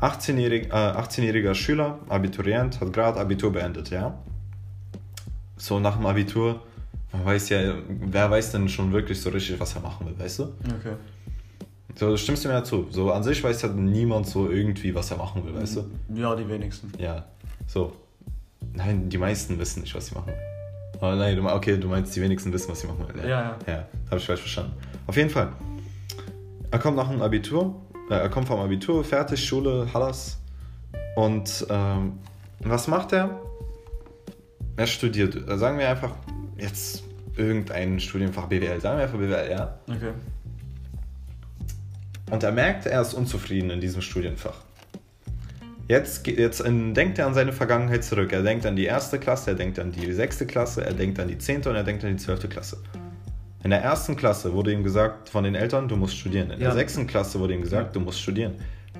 18-jährig, 0.00 0.68
äh, 0.68 0.72
18-jähriger 0.72 1.54
Schüler, 1.54 1.98
Abiturient, 2.08 2.80
hat 2.80 2.92
gerade 2.92 3.20
Abitur 3.20 3.52
beendet, 3.52 3.90
ja? 3.90 4.18
So 5.56 5.78
nach 5.78 5.96
dem 5.96 6.06
Abitur, 6.06 6.62
man 7.12 7.24
weiß 7.24 7.50
ja, 7.50 7.74
wer 7.88 8.30
weiß 8.30 8.52
denn 8.52 8.68
schon 8.68 8.92
wirklich 8.92 9.20
so 9.20 9.30
richtig, 9.30 9.60
was 9.60 9.74
er 9.74 9.82
machen 9.82 10.06
will, 10.06 10.18
weißt 10.18 10.38
du? 10.38 10.42
Okay. 10.78 10.94
So, 11.96 12.16
stimmst 12.16 12.44
du 12.44 12.48
mir 12.48 12.54
dazu? 12.54 12.86
So, 12.90 13.12
an 13.12 13.22
sich 13.22 13.42
weiß 13.42 13.60
ja 13.62 13.68
niemand 13.68 14.26
so 14.26 14.48
irgendwie, 14.48 14.94
was 14.94 15.10
er 15.10 15.18
machen 15.18 15.44
will, 15.44 15.54
weißt 15.54 15.76
du? 15.76 15.90
Ja, 16.14 16.34
die 16.34 16.48
wenigsten. 16.48 16.92
Ja, 16.98 17.26
so. 17.66 17.92
Nein, 18.74 19.08
die 19.08 19.18
meisten 19.18 19.58
wissen 19.58 19.82
nicht, 19.82 19.94
was 19.94 20.06
sie 20.06 20.14
machen. 20.14 20.32
Oh 21.00 21.12
nein, 21.14 21.36
du, 21.36 21.48
okay, 21.48 21.78
du 21.78 21.88
meinst, 21.88 22.14
die 22.14 22.20
wenigsten 22.20 22.52
wissen, 22.52 22.70
was 22.70 22.80
sie 22.80 22.86
machen. 22.86 23.06
Ja, 23.22 23.28
ja. 23.28 23.58
Ja, 23.66 23.86
habe 24.06 24.18
ich 24.18 24.26
falsch 24.26 24.40
verstanden. 24.40 24.72
Auf 25.06 25.16
jeden 25.16 25.30
Fall. 25.30 25.52
Er 26.70 26.78
kommt 26.78 26.96
nach 26.96 27.08
dem 27.08 27.22
Abitur, 27.22 27.74
äh, 28.10 28.14
er 28.14 28.28
kommt 28.28 28.48
vom 28.48 28.60
Abitur, 28.60 29.02
fertig, 29.02 29.44
Schule, 29.44 29.88
Hallas. 29.92 30.38
Und 31.16 31.66
ähm, 31.68 32.18
was 32.60 32.86
macht 32.86 33.12
er? 33.12 33.40
Er 34.76 34.86
studiert, 34.86 35.36
äh, 35.48 35.58
sagen 35.58 35.78
wir 35.78 35.88
einfach 35.88 36.14
jetzt 36.58 37.02
irgendein 37.36 37.98
Studienfach 37.98 38.46
BWL, 38.46 38.80
sagen 38.80 38.98
wir 38.98 39.04
einfach 39.04 39.18
BWL, 39.18 39.50
ja. 39.50 39.78
Okay. 39.88 40.12
Und 42.30 42.42
er 42.42 42.52
merkt, 42.52 42.86
er 42.86 43.00
ist 43.00 43.14
unzufrieden 43.14 43.70
in 43.70 43.80
diesem 43.80 44.02
Studienfach. 44.02 44.62
Jetzt, 45.90 46.24
jetzt 46.28 46.64
ähm, 46.64 46.94
denkt 46.94 47.18
er 47.18 47.26
an 47.26 47.34
seine 47.34 47.52
Vergangenheit 47.52 48.04
zurück. 48.04 48.32
Er 48.32 48.44
denkt 48.44 48.64
an 48.64 48.76
die 48.76 48.84
erste 48.84 49.18
Klasse, 49.18 49.50
er 49.50 49.56
denkt 49.56 49.76
an 49.80 49.90
die 49.90 50.12
sechste 50.12 50.46
Klasse, 50.46 50.84
er 50.84 50.92
denkt 50.94 51.18
an 51.18 51.26
die 51.26 51.36
zehnte 51.36 51.68
und 51.68 51.74
er 51.74 51.82
denkt 51.82 52.04
an 52.04 52.10
die 52.10 52.16
zwölfte 52.16 52.46
Klasse. 52.46 52.76
In 53.64 53.70
der 53.70 53.82
ersten 53.82 54.14
Klasse 54.14 54.52
wurde 54.52 54.72
ihm 54.72 54.84
gesagt 54.84 55.28
von 55.28 55.42
den 55.42 55.56
Eltern, 55.56 55.88
du 55.88 55.96
musst 55.96 56.16
studieren. 56.16 56.52
In 56.52 56.60
Ja. 56.60 56.68
der 56.68 56.74
sechsten 56.74 57.08
Klasse 57.08 57.40
wurde 57.40 57.54
ihm 57.54 57.62
gesagt, 57.62 57.96
du 57.96 58.00
musst 58.00 58.20
studieren. 58.20 58.52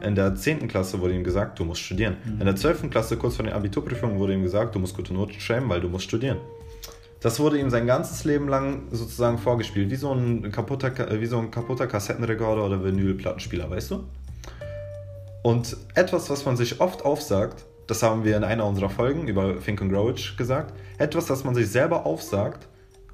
In 0.02 0.16
der 0.16 0.34
zehnten 0.34 0.66
Klasse 0.66 0.98
wurde 1.00 1.14
ihm 1.14 1.22
gesagt, 1.22 1.60
du 1.60 1.64
musst 1.64 1.80
studieren. 1.80 2.16
In 2.40 2.44
der 2.44 2.56
zwölften 2.56 2.90
Klasse, 2.90 3.16
kurz 3.16 3.36
vor 3.36 3.44
den 3.44 3.54
Abiturprüfungen, 3.54 4.18
wurde 4.18 4.32
ihm 4.34 4.42
gesagt, 4.42 4.74
du 4.74 4.80
musst 4.80 4.96
gute 4.96 5.14
Noten 5.14 5.38
schreiben, 5.38 5.68
weil 5.68 5.80
du 5.80 5.88
musst 5.88 6.06
studieren. 6.06 6.38
Das 7.20 7.38
wurde 7.38 7.58
ihm 7.58 7.70
sein 7.70 7.86
ganzes 7.86 8.24
Leben 8.24 8.48
lang 8.48 8.84
sozusagen 8.90 9.38
vorgespielt, 9.38 9.90
wie 9.90 9.96
so 9.96 10.10
ein 10.12 10.50
kaputter, 10.50 10.90
Ka- 10.90 11.06
wie 11.20 11.26
so 11.26 11.38
ein 11.38 11.50
kaputter 11.52 11.86
Kassettenrekorder 11.86 12.64
oder 12.64 12.82
Vinylplattenspieler, 12.82 13.70
weißt 13.70 13.90
du? 13.92 14.04
Und 15.42 15.76
etwas, 15.94 16.28
was 16.30 16.44
man 16.44 16.56
sich 16.56 16.80
oft 16.80 17.04
aufsagt, 17.04 17.64
das 17.86 18.02
haben 18.02 18.24
wir 18.24 18.36
in 18.36 18.44
einer 18.44 18.66
unserer 18.66 18.90
Folgen 18.90 19.26
über 19.26 19.58
Think 19.58 19.82
and 19.82 19.92
Grow 19.92 20.10
It 20.10 20.36
gesagt, 20.36 20.74
etwas, 20.98 21.26
das 21.26 21.44
man 21.44 21.54
sich 21.54 21.68
selber 21.68 22.06
aufsagt 22.06 22.68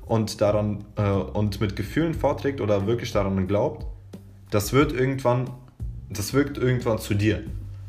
und 0.05 0.41
daran 0.41 0.85
äh, 0.97 1.09
und 1.09 1.61
mit 1.61 1.77
Gefühlen 1.77 2.15
vorträgt 2.15 2.61
oder 2.61 2.87
wirklich 2.87 3.13
daran 3.13 3.47
glaubt, 3.47 3.87
das 4.51 4.73
wird 4.73 4.93
irgendwann, 4.93 5.51
das 6.11 6.35
wirkt 6.35 6.59
irgendwann 6.59 6.99
zu 6.99 7.15
dir. 7.15 7.43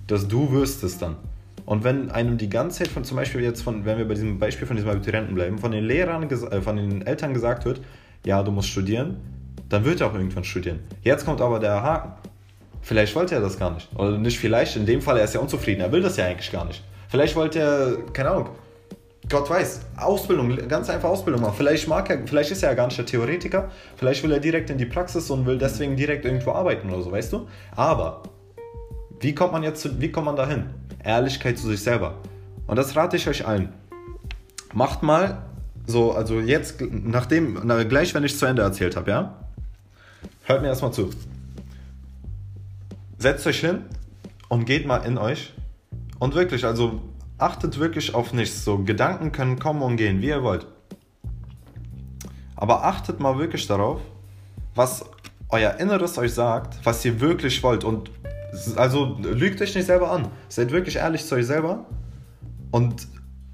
Dass 0.08 0.28
du 0.28 0.52
wirst 0.52 0.84
es 0.84 0.98
dann. 0.98 1.18
Und 1.66 1.84
wenn 1.84 2.12
einem 2.12 2.38
die 2.38 2.48
ganze 2.48 2.80
Zeit 2.80 2.88
von 2.88 3.04
zum 3.04 3.18
Beispiel 3.18 3.42
jetzt 3.42 3.62
von, 3.62 3.84
wenn 3.84 3.98
wir 3.98 4.08
bei 4.08 4.14
diesem 4.14 4.40
Beispiel 4.40 4.66
von 4.66 4.78
diesem 4.78 4.90
Abiturienten 4.90 5.36
bleiben, 5.36 5.58
von 5.58 5.74
den 5.74 5.84
Lehrern, 5.84 6.30
äh, 6.30 6.62
von 6.62 6.78
den 6.78 7.06
Eltern 7.06 7.34
gesagt 7.34 7.66
wird, 7.66 7.82
ja, 8.26 8.42
du 8.42 8.52
musst 8.52 8.70
studieren, 8.70 9.18
dann 9.68 9.84
wird 9.84 10.00
er 10.00 10.08
auch 10.08 10.14
irgendwann 10.14 10.46
studieren. 10.46 10.80
Jetzt 11.04 11.26
kommt 11.26 11.42
aber 11.42 11.60
der 11.60 11.84
Haken. 11.84 12.27
Vielleicht 12.82 13.16
wollte 13.16 13.36
er 13.36 13.42
das 13.42 13.60
gar 13.60 13.72
nicht. 13.72 13.90
Oder 13.96 14.18
nicht 14.18 14.40
vielleicht, 14.40 14.76
in 14.76 14.86
dem 14.86 15.02
Fall, 15.02 15.18
er 15.18 15.26
ist 15.26 15.34
ja 15.34 15.42
unzufrieden. 15.42 15.82
Er 15.82 15.92
will 15.92 16.02
das 16.02 16.18
ja 16.18 16.26
eigentlich 16.26 16.52
gar 16.52 16.66
nicht. 16.66 16.84
Vielleicht 17.10 17.36
wollte 17.36 17.60
er, 17.60 17.98
keine 18.14 18.30
Ahnung, 18.32 18.50
Gott 19.30 19.50
weiß, 19.50 19.82
Ausbildung, 19.98 20.56
ganz 20.70 20.90
einfach 20.90 21.10
Ausbildung 21.10 21.42
machen. 21.42 21.56
Vielleicht 21.58 21.88
mag 21.88 22.10
er, 22.10 22.26
vielleicht 22.26 22.52
ist 22.52 22.64
er 22.64 22.70
ja 22.70 22.76
gar 22.76 22.88
nicht 22.88 22.98
der 22.98 23.06
Theoretiker, 23.06 23.70
vielleicht 23.98 24.24
will 24.24 24.32
er 24.32 24.40
direkt 24.40 24.70
in 24.70 24.78
die 24.78 24.86
Praxis 24.86 25.30
und 25.30 25.46
will 25.46 25.58
deswegen 25.58 25.98
direkt 25.98 26.24
irgendwo 26.24 26.52
arbeiten 26.52 26.90
oder 26.90 27.04
so, 27.04 27.12
weißt 27.12 27.34
du? 27.34 27.48
Aber 27.76 28.24
wie 29.20 29.36
kommt 29.36 29.52
man 29.52 29.64
jetzt 29.64 29.82
zu, 29.82 30.00
wie 30.00 30.12
kommt 30.12 30.28
man 30.28 30.38
dahin? 30.38 30.66
Ehrlichkeit 31.04 31.58
zu 31.58 31.68
sich 31.68 31.82
selber. 31.82 32.16
Und 32.68 32.78
das 32.78 32.96
rate 32.96 33.18
ich 33.18 33.28
euch 33.28 33.46
allen. 33.46 33.74
Macht 34.74 35.04
mal 35.04 35.42
so, 35.86 36.12
also 36.14 36.40
jetzt, 36.40 36.82
nachdem, 36.92 37.62
na, 37.64 37.84
gleich 37.84 38.14
wenn 38.14 38.24
ich 38.24 38.34
es 38.34 38.40
zu 38.40 38.46
Ende 38.46 38.62
erzählt 38.62 38.96
habe, 38.96 39.12
ja? 39.12 39.34
Hört 40.44 40.62
mir 40.62 40.68
erstmal 40.68 40.92
zu. 40.92 41.10
Setzt 43.18 43.48
euch 43.48 43.60
hin 43.60 43.84
und 44.50 44.66
geht 44.66 44.86
mal 44.86 44.98
in 44.98 45.18
euch. 45.18 45.54
Und 46.20 46.36
wirklich, 46.36 46.66
also 46.66 47.02
achtet 47.38 47.80
wirklich 47.80 48.14
auf 48.14 48.34
nichts. 48.34 48.64
So, 48.64 48.80
Gedanken 48.80 49.32
können 49.32 49.60
kommen 49.60 49.82
und 49.82 49.98
gehen, 49.98 50.22
wie 50.22 50.28
ihr 50.28 50.44
wollt. 50.44 50.68
Aber 52.56 52.86
achtet 52.86 53.20
mal 53.20 53.38
wirklich 53.38 53.68
darauf, 53.68 54.02
was 54.76 55.06
euer 55.50 55.76
Inneres 55.80 56.18
euch 56.18 56.34
sagt, 56.34 56.80
was 56.84 57.04
ihr 57.06 57.20
wirklich 57.20 57.62
wollt. 57.64 57.84
Und 57.84 58.12
also 58.76 59.18
lügt 59.22 59.62
euch 59.62 59.76
nicht 59.76 59.86
selber 59.86 60.12
an. 60.12 60.30
Seid 60.50 60.72
wirklich 60.72 60.98
ehrlich 60.98 61.26
zu 61.26 61.36
euch 61.36 61.46
selber. 61.46 61.86
Und 62.72 63.08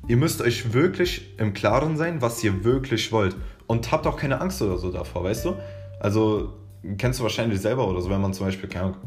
ihr 0.07 0.17
müsst 0.17 0.41
euch 0.41 0.73
wirklich 0.73 1.37
im 1.37 1.53
Klaren 1.53 1.97
sein, 1.97 2.21
was 2.21 2.43
ihr 2.43 2.63
wirklich 2.63 3.11
wollt. 3.11 3.35
Und 3.67 3.91
habt 3.91 4.07
auch 4.07 4.17
keine 4.17 4.41
Angst 4.41 4.61
oder 4.61 4.77
so 4.77 4.91
davor, 4.91 5.23
weißt 5.23 5.45
du? 5.45 5.55
Also, 5.99 6.53
kennst 6.97 7.19
du 7.19 7.23
wahrscheinlich 7.23 7.61
selber 7.61 7.87
oder 7.87 8.01
so, 8.01 8.09
wenn 8.09 8.21
man 8.21 8.33
zum 8.33 8.45
Beispiel, 8.45 8.67
keine 8.67 8.85
Ahnung, 8.85 8.97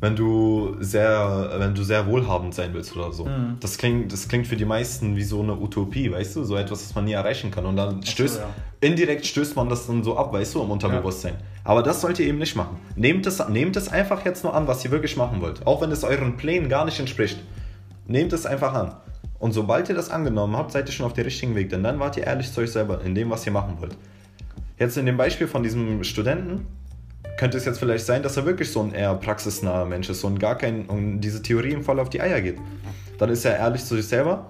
wenn 0.00 0.16
du 0.16 0.76
sehr, 0.80 1.50
wenn 1.58 1.74
du 1.74 1.82
sehr 1.82 2.06
wohlhabend 2.06 2.54
sein 2.54 2.72
willst 2.72 2.96
oder 2.96 3.12
so. 3.12 3.26
Mhm. 3.26 3.58
Das, 3.60 3.76
klingt, 3.76 4.10
das 4.12 4.28
klingt 4.28 4.46
für 4.46 4.56
die 4.56 4.64
meisten 4.64 5.14
wie 5.14 5.22
so 5.22 5.42
eine 5.42 5.58
Utopie, 5.58 6.10
weißt 6.10 6.36
du? 6.36 6.44
So 6.44 6.56
etwas, 6.56 6.82
das 6.82 6.94
man 6.94 7.04
nie 7.04 7.12
erreichen 7.12 7.50
kann. 7.50 7.66
Und 7.66 7.76
dann 7.76 8.02
stößt, 8.02 8.34
so, 8.34 8.40
ja. 8.40 8.48
indirekt 8.80 9.26
stößt 9.26 9.56
man 9.56 9.68
das 9.68 9.86
dann 9.86 10.02
so 10.02 10.16
ab, 10.16 10.32
weißt 10.32 10.54
du, 10.54 10.62
im 10.62 10.70
Unterbewusstsein. 10.70 11.34
Ja. 11.34 11.40
Aber 11.64 11.82
das 11.82 12.00
sollt 12.00 12.18
ihr 12.18 12.26
eben 12.26 12.38
nicht 12.38 12.56
machen. 12.56 12.78
Nehmt 12.96 13.26
es, 13.26 13.46
nehmt 13.48 13.76
es 13.76 13.90
einfach 13.90 14.24
jetzt 14.24 14.42
nur 14.42 14.54
an, 14.54 14.66
was 14.66 14.82
ihr 14.84 14.90
wirklich 14.90 15.18
machen 15.18 15.42
wollt. 15.42 15.66
Auch 15.66 15.82
wenn 15.82 15.90
es 15.90 16.02
euren 16.02 16.38
Plänen 16.38 16.70
gar 16.70 16.86
nicht 16.86 16.98
entspricht. 16.98 17.38
Nehmt 18.06 18.32
es 18.32 18.46
einfach 18.46 18.72
an. 18.72 18.94
Und 19.38 19.52
sobald 19.52 19.88
ihr 19.90 19.94
das 19.94 20.10
angenommen 20.10 20.56
habt, 20.56 20.72
seid 20.72 20.88
ihr 20.88 20.92
schon 20.92 21.06
auf 21.06 21.12
dem 21.12 21.24
richtigen 21.24 21.54
Weg. 21.54 21.68
Denn 21.68 21.82
dann 21.82 22.00
wart 22.00 22.16
ihr 22.16 22.24
ehrlich 22.24 22.50
zu 22.50 22.62
euch 22.62 22.72
selber 22.72 23.02
in 23.02 23.14
dem, 23.14 23.28
was 23.28 23.44
ihr 23.44 23.52
machen 23.52 23.76
wollt. 23.80 23.96
Jetzt 24.78 24.96
in 24.96 25.04
dem 25.04 25.18
Beispiel 25.18 25.46
von 25.46 25.62
diesem 25.62 26.02
Studenten, 26.04 26.66
könnte 27.40 27.56
es 27.56 27.64
jetzt 27.64 27.78
vielleicht 27.78 28.04
sein, 28.04 28.22
dass 28.22 28.36
er 28.36 28.44
wirklich 28.44 28.70
so 28.70 28.82
ein 28.82 28.92
eher 28.92 29.14
praxisnaher 29.14 29.86
Mensch 29.86 30.10
ist 30.10 30.24
und 30.24 30.38
gar 30.38 30.58
kein 30.58 30.84
und 30.84 31.22
diese 31.22 31.40
Theorie 31.40 31.72
ihm 31.72 31.82
voll 31.82 31.98
auf 31.98 32.10
die 32.10 32.20
Eier 32.20 32.42
geht. 32.42 32.58
Dann 33.16 33.30
ist 33.30 33.46
er 33.46 33.56
ehrlich 33.56 33.82
zu 33.82 33.96
sich 33.96 34.06
selber 34.06 34.48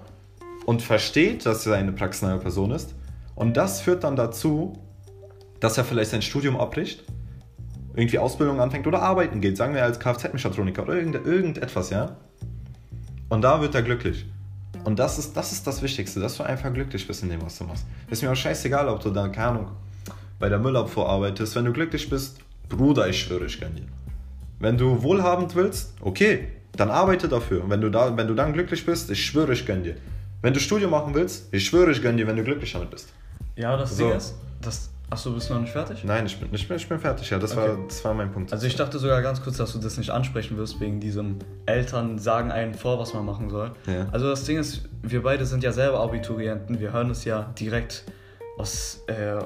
und 0.66 0.82
versteht, 0.82 1.46
dass 1.46 1.64
er 1.68 1.76
eine 1.76 1.92
praxisnahe 1.92 2.38
Person 2.38 2.72
ist. 2.72 2.96
Und 3.36 3.56
das 3.56 3.80
führt 3.80 4.02
dann 4.02 4.16
dazu, 4.16 4.76
dass 5.60 5.78
er 5.78 5.84
vielleicht 5.84 6.10
sein 6.10 6.20
Studium 6.20 6.56
abbricht, 6.56 7.04
irgendwie 7.94 8.18
Ausbildung 8.18 8.60
anfängt 8.60 8.88
oder 8.88 9.02
arbeiten 9.02 9.40
geht, 9.40 9.56
sagen 9.56 9.72
wir 9.72 9.84
als 9.84 10.00
Kfz-Mechatroniker 10.00 10.82
oder 10.82 10.94
irgend, 10.94 11.14
irgendetwas, 11.14 11.90
ja. 11.90 12.16
Und 13.28 13.42
da 13.42 13.60
wird 13.60 13.76
er 13.76 13.82
glücklich. 13.82 14.26
Und 14.82 14.98
das 14.98 15.16
ist, 15.16 15.36
das 15.36 15.52
ist 15.52 15.64
das 15.64 15.80
Wichtigste, 15.80 16.18
dass 16.18 16.38
du 16.38 16.42
einfach 16.42 16.74
glücklich 16.74 17.06
bist 17.06 17.22
in 17.22 17.28
dem, 17.28 17.40
was 17.40 17.56
du 17.56 17.62
machst. 17.62 17.86
Ist 18.10 18.20
mir 18.24 18.32
auch 18.32 18.36
scheißegal, 18.36 18.88
ob 18.88 19.00
du 19.00 19.10
da, 19.10 19.28
keine 19.28 19.46
Ahnung, 19.46 19.66
bei 20.40 20.48
der 20.48 20.58
Müllabfuhr 20.58 21.08
arbeitest. 21.08 21.54
Wenn 21.54 21.66
du 21.66 21.72
glücklich 21.72 22.10
bist, 22.10 22.40
Bruder, 22.70 23.08
ich 23.08 23.20
schwöre, 23.20 23.44
ich 23.44 23.60
gönne 23.60 23.74
dir. 23.74 23.86
Wenn 24.58 24.78
du 24.78 25.02
wohlhabend 25.02 25.54
willst, 25.54 25.94
okay, 26.00 26.48
dann 26.76 26.90
arbeite 26.90 27.28
dafür. 27.28 27.64
Und 27.64 27.70
wenn 27.70 27.80
du, 27.80 27.90
da, 27.90 28.16
wenn 28.16 28.28
du 28.28 28.34
dann 28.34 28.52
glücklich 28.52 28.86
bist, 28.86 29.10
ich 29.10 29.24
schwöre, 29.24 29.52
ich 29.52 29.66
gönne 29.66 29.82
dir. 29.82 29.96
Wenn 30.40 30.54
du 30.54 30.60
Studium 30.60 30.90
machen 30.90 31.14
willst, 31.14 31.52
ich 31.52 31.66
schwöre, 31.66 31.90
ich 31.90 32.00
gönne 32.00 32.16
dir, 32.16 32.26
wenn 32.26 32.36
du 32.36 32.44
glücklich 32.44 32.72
damit 32.72 32.90
bist. 32.90 33.12
Ja, 33.56 33.76
das 33.76 33.96
so. 33.96 34.06
Ding 34.06 34.16
ist, 34.16 34.34
das, 34.62 34.88
achso, 35.10 35.32
bist 35.32 35.50
du 35.50 35.54
noch 35.54 35.60
nicht 35.60 35.72
fertig? 35.72 36.04
Nein, 36.04 36.24
ich 36.24 36.38
bin, 36.38 36.48
ich 36.52 36.66
bin, 36.66 36.76
ich 36.76 36.88
bin 36.88 36.98
fertig, 36.98 37.28
ja, 37.28 37.38
das, 37.38 37.56
okay. 37.56 37.68
war, 37.68 37.78
das 37.86 38.04
war 38.04 38.14
mein 38.14 38.30
Punkt. 38.32 38.52
Also 38.52 38.66
ich 38.66 38.76
dachte 38.76 38.98
sogar 38.98 39.20
ganz 39.20 39.42
kurz, 39.42 39.56
dass 39.56 39.72
du 39.72 39.78
das 39.78 39.98
nicht 39.98 40.10
ansprechen 40.10 40.56
wirst, 40.56 40.80
wegen 40.80 41.00
diesem 41.00 41.36
Eltern 41.66 42.18
sagen 42.18 42.50
einen 42.50 42.74
vor, 42.74 42.98
was 42.98 43.12
man 43.12 43.26
machen 43.26 43.50
soll. 43.50 43.72
Ja. 43.86 44.08
Also 44.12 44.30
das 44.30 44.44
Ding 44.44 44.58
ist, 44.58 44.88
wir 45.02 45.22
beide 45.22 45.44
sind 45.44 45.62
ja 45.62 45.72
selber 45.72 46.00
Abiturienten, 46.00 46.80
wir 46.80 46.92
hören 46.92 47.10
es 47.10 47.24
ja 47.24 47.52
direkt 47.58 48.04
aus... 48.56 49.02
Äh, 49.08 49.42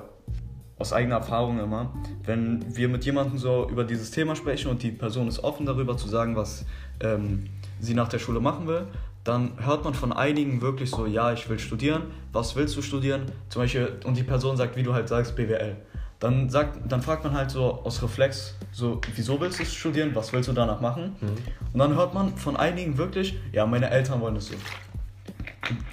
aus 0.79 0.93
eigener 0.93 1.17
Erfahrung 1.17 1.61
immer, 1.61 1.93
wenn 2.25 2.65
wir 2.77 2.89
mit 2.89 3.05
jemandem 3.05 3.39
so 3.39 3.69
über 3.71 3.85
dieses 3.85 4.11
Thema 4.11 4.35
sprechen 4.35 4.71
und 4.71 4.83
die 4.83 4.91
Person 4.91 5.29
ist 5.29 5.43
offen 5.45 5.67
darüber 5.67 5.97
zu 5.97 6.09
sagen, 6.09 6.35
was 6.37 6.65
ähm, 7.01 7.47
sie 7.81 7.95
nach 7.95 8.09
der 8.09 8.19
Schule 8.19 8.41
machen 8.41 8.67
will, 8.67 8.87
dann 9.25 9.53
hört 9.65 9.85
man 9.85 9.95
von 9.95 10.13
einigen 10.13 10.61
wirklich 10.61 10.91
so, 10.91 11.07
ja, 11.07 11.33
ich 11.33 11.49
will 11.49 11.59
studieren, 11.59 12.03
was 12.33 12.57
willst 12.57 12.77
du 12.77 12.83
studieren? 12.83 13.23
Zum 13.49 13.63
Beispiel, 13.63 13.97
und 14.05 14.17
die 14.17 14.23
Person 14.23 14.57
sagt, 14.57 14.77
wie 14.77 14.83
du 14.83 14.93
halt 14.93 15.09
sagst, 15.09 15.35
BWL. 15.35 15.77
Dann, 16.21 16.49
sagt, 16.49 16.79
dann 16.91 17.03
fragt 17.03 17.25
man 17.25 17.35
halt 17.35 17.51
so 17.51 17.83
aus 17.85 18.03
Reflex, 18.03 18.55
so, 18.73 19.01
wieso 19.15 19.41
willst 19.41 19.61
du 19.61 19.65
studieren, 19.65 20.15
was 20.15 20.33
willst 20.33 20.49
du 20.49 20.53
danach 20.53 20.81
machen? 20.81 21.17
Mhm. 21.21 21.29
Und 21.73 21.79
dann 21.79 21.95
hört 21.95 22.15
man 22.15 22.37
von 22.37 22.57
einigen 22.57 22.99
wirklich, 22.99 23.39
ja, 23.53 23.67
meine 23.67 23.91
Eltern 23.91 24.21
wollen 24.21 24.35
das 24.35 24.47
so. 24.47 24.55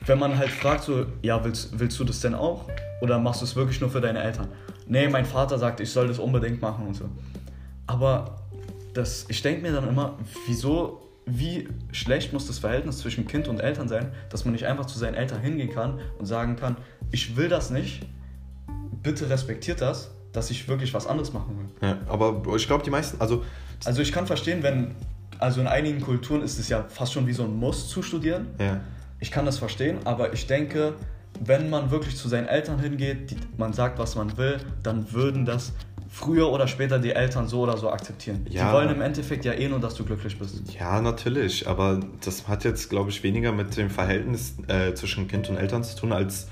Wenn 0.06 0.20
man 0.20 0.38
halt 0.38 0.50
fragt, 0.50 0.84
so, 0.84 1.06
ja, 1.22 1.44
willst, 1.44 1.80
willst 1.80 2.00
du 2.00 2.04
das 2.04 2.20
denn 2.20 2.36
auch? 2.36 2.68
Oder 3.02 3.18
machst 3.18 3.42
du 3.42 3.46
es 3.46 3.56
wirklich 3.56 3.80
nur 3.80 3.90
für 3.90 4.02
deine 4.02 4.22
Eltern? 4.22 4.48
Nee, 4.92 5.08
mein 5.08 5.26
Vater 5.26 5.58
sagt, 5.58 5.80
ich 5.80 5.90
soll 5.90 6.08
das 6.08 6.20
unbedingt 6.20 6.62
machen 6.62 6.86
und 6.86 6.96
so. 6.96 7.06
Aber 7.88 8.42
das, 8.94 9.26
ich 9.30 9.42
denke 9.42 9.62
mir 9.62 9.72
dann 9.72 9.88
immer, 9.88 10.18
wieso, 10.48 11.02
wie 11.26 11.70
schlecht 11.94 12.34
muss 12.34 12.46
das 12.48 12.60
Verhältnis 12.60 12.98
zwischen 12.98 13.26
Kind 13.26 13.48
und 13.48 13.62
Eltern 13.62 13.88
sein, 13.88 14.12
dass 14.30 14.44
man 14.44 14.52
nicht 14.52 14.68
einfach 14.68 14.86
zu 14.86 15.00
seinen 15.00 15.16
Eltern 15.16 15.40
hingehen 15.40 15.72
kann 15.72 16.00
und 16.20 16.26
sagen 16.26 16.58
kann, 16.58 16.76
ich 17.10 17.38
will 17.38 17.48
das 17.48 17.70
nicht, 17.70 18.06
bitte 19.02 19.30
respektiert 19.30 19.80
das, 19.80 20.12
dass 20.34 20.52
ich 20.52 20.68
wirklich 20.68 20.94
was 20.94 21.08
anderes 21.08 21.32
machen 21.32 21.58
will. 21.58 21.90
Ja, 21.90 21.98
aber 22.08 22.44
ich 22.56 22.68
glaube, 22.68 22.84
die 22.84 22.90
meisten, 22.90 23.20
also... 23.22 23.44
Also 23.86 24.02
ich 24.02 24.12
kann 24.12 24.28
verstehen, 24.28 24.62
wenn, 24.62 24.94
also 25.40 25.62
in 25.62 25.68
einigen 25.68 26.02
Kulturen 26.02 26.42
ist 26.42 26.60
es 26.60 26.68
ja 26.68 26.84
fast 26.84 27.14
schon 27.14 27.28
wie 27.28 27.34
so 27.34 27.44
ein 27.44 27.56
Muss 27.56 27.88
zu 27.88 28.04
studieren. 28.04 28.48
Ja. 28.60 28.82
Ich 29.20 29.32
kann 29.32 29.46
das 29.46 29.58
verstehen, 29.58 30.00
aber 30.04 30.34
ich 30.34 30.48
denke, 30.48 30.94
wenn 31.40 31.70
man 31.70 31.92
wirklich 31.92 32.16
zu 32.18 32.28
seinen 32.28 32.48
Eltern 32.48 32.80
hingeht, 32.80 33.32
die, 33.32 33.38
man 33.58 33.74
sagt, 33.74 33.98
was 34.00 34.16
man 34.16 34.38
will, 34.38 34.58
dann 34.84 35.12
würden 35.12 35.46
das 35.46 35.74
früher 36.10 36.52
oder 36.52 36.68
später 36.68 37.00
die 37.00 37.12
Eltern 37.12 37.48
so 37.48 37.62
oder 37.62 37.78
so 37.78 37.90
akzeptieren. 37.90 38.46
Ja. 38.50 38.68
Die 38.68 38.74
wollen 38.74 38.90
im 38.90 39.02
Endeffekt 39.02 39.46
ja 39.46 39.54
eh 39.54 39.70
nur, 39.70 39.80
dass 39.80 39.96
du 39.96 40.04
glücklich 40.04 40.38
bist. 40.38 40.74
Ja, 40.78 41.02
natürlich, 41.02 41.68
aber 41.68 42.02
das 42.24 42.48
hat 42.48 42.66
jetzt, 42.66 42.90
glaube 42.90 43.10
ich, 43.10 43.24
weniger 43.24 43.52
mit 43.52 43.78
dem 43.78 43.90
Verhältnis 43.90 44.56
äh, 44.68 44.94
zwischen 44.94 45.28
Kind 45.28 45.50
und 45.50 45.56
Eltern 45.56 45.84
zu 45.84 45.96
tun, 45.96 46.12
als 46.12 46.48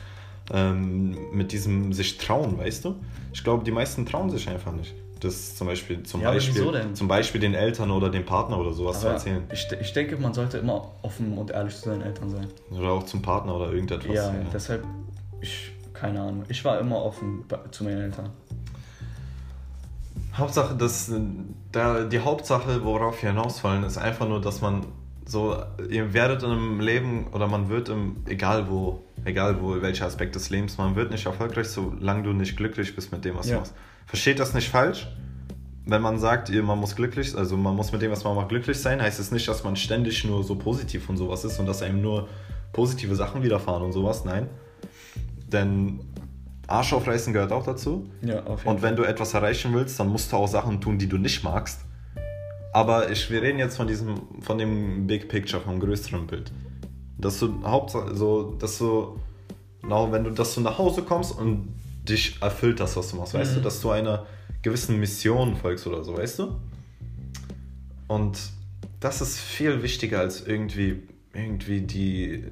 ähm, 0.52 1.18
mit 1.34 1.52
diesem 1.52 1.92
sich 1.92 2.18
trauen, 2.18 2.58
weißt 2.58 2.86
du? 2.86 2.96
Ich 3.34 3.44
glaube, 3.44 3.64
die 3.64 3.72
meisten 3.72 4.06
trauen 4.06 4.30
sich 4.30 4.48
einfach 4.50 4.72
nicht 4.72 4.96
das 5.20 5.56
zum 5.56 5.68
Beispiel 5.68 6.04
zum 6.04 6.22
ja, 6.22 6.32
Beispiel 6.32 6.94
zum 6.94 7.08
Beispiel 7.08 7.42
den 7.42 7.54
Eltern 7.54 7.92
oder 7.92 8.10
dem 8.10 8.26
Partner 8.26 8.58
oder 8.60 8.74
sowas 8.74 8.98
aber 8.98 9.18
zu 9.18 9.30
erzählen. 9.30 9.44
Ich, 9.52 9.68
ich 9.80 9.94
denke, 9.94 10.18
man 10.18 10.34
sollte 10.34 10.58
immer 10.58 10.92
offen 11.02 11.38
und 11.38 11.52
ehrlich 11.52 11.76
zu 11.76 11.90
seinen 11.90 12.02
Eltern 12.02 12.30
sein. 12.30 12.48
Oder 12.72 12.92
auch 12.92 13.04
zum 13.04 13.22
Partner 13.22 13.56
oder 13.56 13.72
irgendetwas. 13.72 14.14
Ja, 14.14 14.28
ja. 14.28 14.46
deshalb 14.54 14.84
ich 15.42 15.72
keine 15.94 16.22
Ahnung. 16.22 16.44
Ich 16.48 16.64
war 16.64 16.80
immer 16.80 17.04
offen 17.04 17.44
zu 17.72 17.84
meinen 17.84 18.02
Eltern. 18.02 18.30
Hauptsache, 20.36 20.76
dass 20.76 21.12
da 21.72 22.04
die 22.04 22.20
Hauptsache, 22.20 22.84
worauf 22.84 23.22
wir 23.22 23.30
hinausfallen, 23.30 23.84
ist 23.84 23.98
einfach 23.98 24.28
nur, 24.28 24.40
dass 24.40 24.62
man 24.62 24.86
so 25.26 25.58
ihr 25.90 26.14
werdet 26.14 26.44
einem 26.44 26.80
Leben 26.80 27.28
oder 27.34 27.48
man 27.48 27.70
wird 27.70 27.90
im 27.90 28.18
egal 28.26 28.70
wo 28.70 29.04
egal 29.26 29.62
wo 29.62 29.80
welcher 29.82 30.06
Aspekt 30.06 30.36
des 30.36 30.50
Lebens, 30.50 30.78
man 30.78 30.96
wird 30.96 31.12
nicht 31.12 31.26
erfolgreich, 31.26 31.68
solange 31.68 32.24
du 32.24 32.34
nicht 32.34 32.58
glücklich 32.58 32.96
bist 32.96 33.12
mit 33.12 33.26
dem, 33.26 33.36
was 33.36 33.48
ja. 33.48 33.56
du 33.56 33.60
machst. 33.60 33.76
Versteht 34.10 34.40
das 34.40 34.56
nicht 34.56 34.70
falsch? 34.70 35.08
Wenn 35.86 36.02
man 36.02 36.18
sagt, 36.18 36.50
man 36.50 36.80
muss 36.80 36.96
glücklich, 36.96 37.38
also 37.38 37.56
man 37.58 37.76
muss 37.76 37.92
mit 37.92 38.02
dem, 38.02 38.12
was 38.12 38.24
man 38.24 38.36
macht, 38.36 38.50
glücklich 38.50 38.80
sein, 38.80 39.00
heißt 39.00 39.20
es 39.20 39.32
nicht, 39.32 39.48
dass 39.48 39.64
man 39.64 39.76
ständig 39.76 40.26
nur 40.26 40.44
so 40.44 40.56
positiv 40.56 41.10
und 41.10 41.18
sowas 41.18 41.46
ist 41.46 41.60
und 41.60 41.68
dass 41.68 41.84
einem 41.84 42.02
nur 42.02 42.28
positive 42.74 43.16
Sachen 43.16 43.44
widerfahren 43.44 43.84
und 43.84 43.92
sowas. 43.92 44.26
Nein. 44.26 44.50
Denn 45.48 46.00
Arsch 46.66 46.92
aufreißen 46.92 47.34
gehört 47.34 47.52
auch 47.52 47.64
dazu. 47.64 48.10
Ja, 48.24 48.44
auf 48.46 48.62
jeden 48.62 48.76
und 48.76 48.82
wenn 48.82 48.96
du 48.96 49.04
etwas 49.04 49.36
erreichen 49.36 49.74
willst, 49.76 50.00
dann 50.00 50.10
musst 50.10 50.32
du 50.32 50.38
auch 50.38 50.48
Sachen 50.48 50.82
tun, 50.82 50.98
die 50.98 51.08
du 51.08 51.20
nicht 51.20 51.44
magst. 51.44 51.82
Aber 52.74 53.12
ich, 53.12 53.30
wir 53.30 53.44
reden 53.44 53.60
jetzt 53.60 53.78
von 53.78 53.88
diesem, 53.88 54.16
von 54.42 54.58
dem 54.58 55.06
Big 55.06 55.30
Picture, 55.30 55.62
vom 55.62 55.80
größeren 55.80 56.26
Bild. 56.26 56.52
Dass 57.20 57.40
du 57.40 57.62
Hauptsache, 57.64 58.16
so, 58.16 58.56
dass 58.58 58.80
du, 58.80 59.20
genau, 59.84 60.12
wenn 60.12 60.24
du, 60.24 60.32
dass 60.32 60.56
du 60.56 60.62
nach 60.62 60.80
Hause 60.80 61.04
kommst 61.04 61.38
und 61.38 61.79
dich 62.10 62.42
erfüllt 62.42 62.80
das, 62.80 62.96
was 62.96 63.12
du 63.12 63.18
machst, 63.18 63.34
weißt 63.34 63.56
du, 63.56 63.60
mhm. 63.60 63.64
dass 63.64 63.82
du 63.82 63.92
einer 63.92 64.26
gewissen 64.62 65.00
Mission 65.00 65.56
folgst 65.56 65.88
oder 65.88 66.04
so, 66.04 66.18
weißt 66.18 66.40
du? 66.40 66.56
Und 68.08 68.40
das 69.00 69.22
ist 69.22 69.40
viel 69.40 69.82
wichtiger 69.84 70.20
als 70.20 70.46
irgendwie, 70.46 71.04
irgendwie 71.34 71.82
die, 71.82 72.44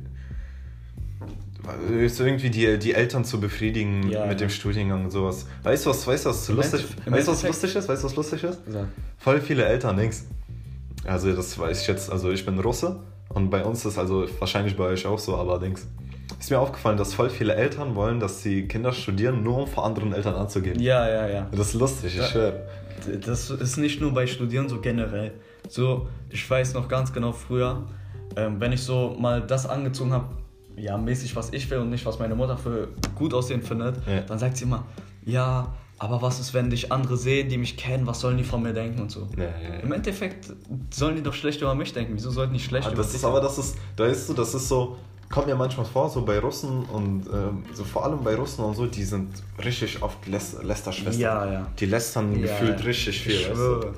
irgendwie 1.97 2.49
die, 2.49 2.77
die 2.77 2.93
Eltern 2.93 3.25
zu 3.25 3.39
befriedigen 3.39 4.09
Ja, 4.09 4.21
mit 4.25 4.39
ja. 4.39 4.47
dem 4.47 4.49
Studiengang 4.49 5.05
und 5.05 5.11
sowas. 5.11 5.45
Weißt 5.63 5.85
du, 5.85 5.89
was, 5.89 6.07
weißt 6.07 6.25
du, 6.25 6.29
was 6.29 6.47
lustig, 6.47 6.85
weißt, 7.05 7.27
was 7.27 7.43
lustig 7.43 7.75
ist? 7.75 7.89
Weißt 7.89 8.03
du, 8.03 8.07
was 8.07 8.15
lustig 8.15 8.43
ist? 8.43 8.59
Sag. 8.67 8.87
Voll 9.17 9.41
viele 9.41 9.65
Eltern, 9.65 9.97
links. 9.97 10.25
Also, 11.05 11.33
das 11.33 11.57
weiß 11.57 11.81
ich 11.81 11.87
jetzt, 11.87 12.11
also 12.11 12.31
ich 12.31 12.45
bin 12.45 12.59
Russe 12.59 12.99
und 13.29 13.49
bei 13.49 13.63
uns 13.63 13.85
ist 13.85 13.97
also 13.97 14.27
wahrscheinlich 14.39 14.75
bei 14.75 14.85
euch 14.85 15.05
auch 15.05 15.19
so, 15.19 15.35
aber 15.35 15.59
links. 15.59 15.87
Ist 16.39 16.51
mir 16.51 16.59
aufgefallen, 16.59 16.97
dass 16.97 17.13
voll 17.13 17.29
viele 17.29 17.55
Eltern 17.55 17.95
wollen, 17.95 18.19
dass 18.19 18.41
die 18.43 18.67
Kinder 18.67 18.91
studieren, 18.93 19.43
nur 19.43 19.57
um 19.63 19.67
vor 19.67 19.85
anderen 19.85 20.13
Eltern 20.13 20.35
anzugeben. 20.35 20.79
Ja, 20.79 21.07
ja, 21.09 21.27
ja. 21.27 21.47
Das 21.51 21.69
ist 21.69 21.73
lustig, 21.73 22.13
ich 22.13 22.19
Ja. 22.21 22.27
schwöre. 22.27 22.67
Das 23.25 23.49
ist 23.49 23.77
nicht 23.77 24.01
nur 24.01 24.13
bei 24.13 24.27
Studieren 24.27 24.67
so 24.69 24.79
generell. 24.79 25.31
So, 25.69 26.07
ich 26.29 26.47
weiß 26.49 26.73
noch 26.73 26.87
ganz 26.87 27.11
genau 27.13 27.31
früher, 27.31 27.83
ähm, 28.35 28.59
wenn 28.59 28.71
ich 28.71 28.81
so 28.81 29.15
mal 29.19 29.41
das 29.41 29.65
angezogen 29.65 30.13
habe, 30.13 30.25
ja, 30.75 30.97
mäßig, 30.97 31.35
was 31.35 31.51
ich 31.53 31.69
will 31.71 31.79
und 31.79 31.89
nicht, 31.89 32.05
was 32.05 32.19
meine 32.19 32.35
Mutter 32.35 32.57
für 32.57 32.89
gut 33.15 33.33
aussehen 33.33 33.61
findet, 33.63 33.95
Ja. 34.07 34.21
dann 34.21 34.37
sagt 34.37 34.57
sie 34.57 34.65
immer, 34.65 34.85
ja, 35.25 35.73
aber 35.99 36.21
was 36.21 36.39
ist, 36.39 36.53
wenn 36.53 36.69
dich 36.69 36.91
andere 36.91 37.17
sehen, 37.17 37.49
die 37.49 37.57
mich 37.57 37.75
kennen, 37.77 38.05
was 38.05 38.19
sollen 38.19 38.37
die 38.37 38.43
von 38.43 38.61
mir 38.61 38.73
denken 38.73 39.01
und 39.01 39.11
so. 39.11 39.27
Ja, 39.35 39.45
ja, 39.45 39.79
Im. 39.81 39.91
Endeffekt 39.91 40.51
sollen 40.91 41.15
die 41.15 41.23
doch 41.23 41.33
schlecht 41.33 41.61
über 41.61 41.73
mich 41.73 41.93
denken. 41.93 42.13
Wieso 42.15 42.29
sollten 42.29 42.53
die 42.53 42.59
schlecht 42.59 42.87
Ah, 42.87 42.91
über 42.91 42.97
das 43.01 43.07
dich 43.07 43.17
ist 43.17 43.25
aber, 43.25 43.41
das 43.41 43.57
ist, 43.57 43.75
da 43.95 44.05
ist 44.05 44.27
so, 44.27 44.33
das 44.35 44.53
ist 44.53 44.67
so, 44.69 44.97
kommt 45.29 45.47
mir 45.47 45.55
manchmal 45.55 45.85
vor, 45.85 46.09
so 46.09 46.21
bei 46.23 46.39
Russen 46.39 46.83
und 46.85 47.27
ähm, 47.27 47.63
so 47.73 47.83
vor 47.83 48.05
allem 48.05 48.23
bei 48.23 48.35
Russen 48.35 48.63
und 48.63 48.75
so, 48.75 48.85
die 48.85 49.03
sind 49.03 49.29
richtig 49.63 50.01
oft 50.01 50.25
Läs 50.27 50.57
Lästerschwestern. 50.61 51.21
Ja, 51.21 51.51
ja. 51.51 51.67
Die 51.79 51.85
lästern 51.85 52.33
Ja, 52.33 52.47
gefühlt 52.47 52.79
ja. 52.79 52.85
richtig 52.85 53.21
viel. 53.21 53.33
Ich 53.33 53.49
weißt 53.49 53.59
du? 53.59 53.93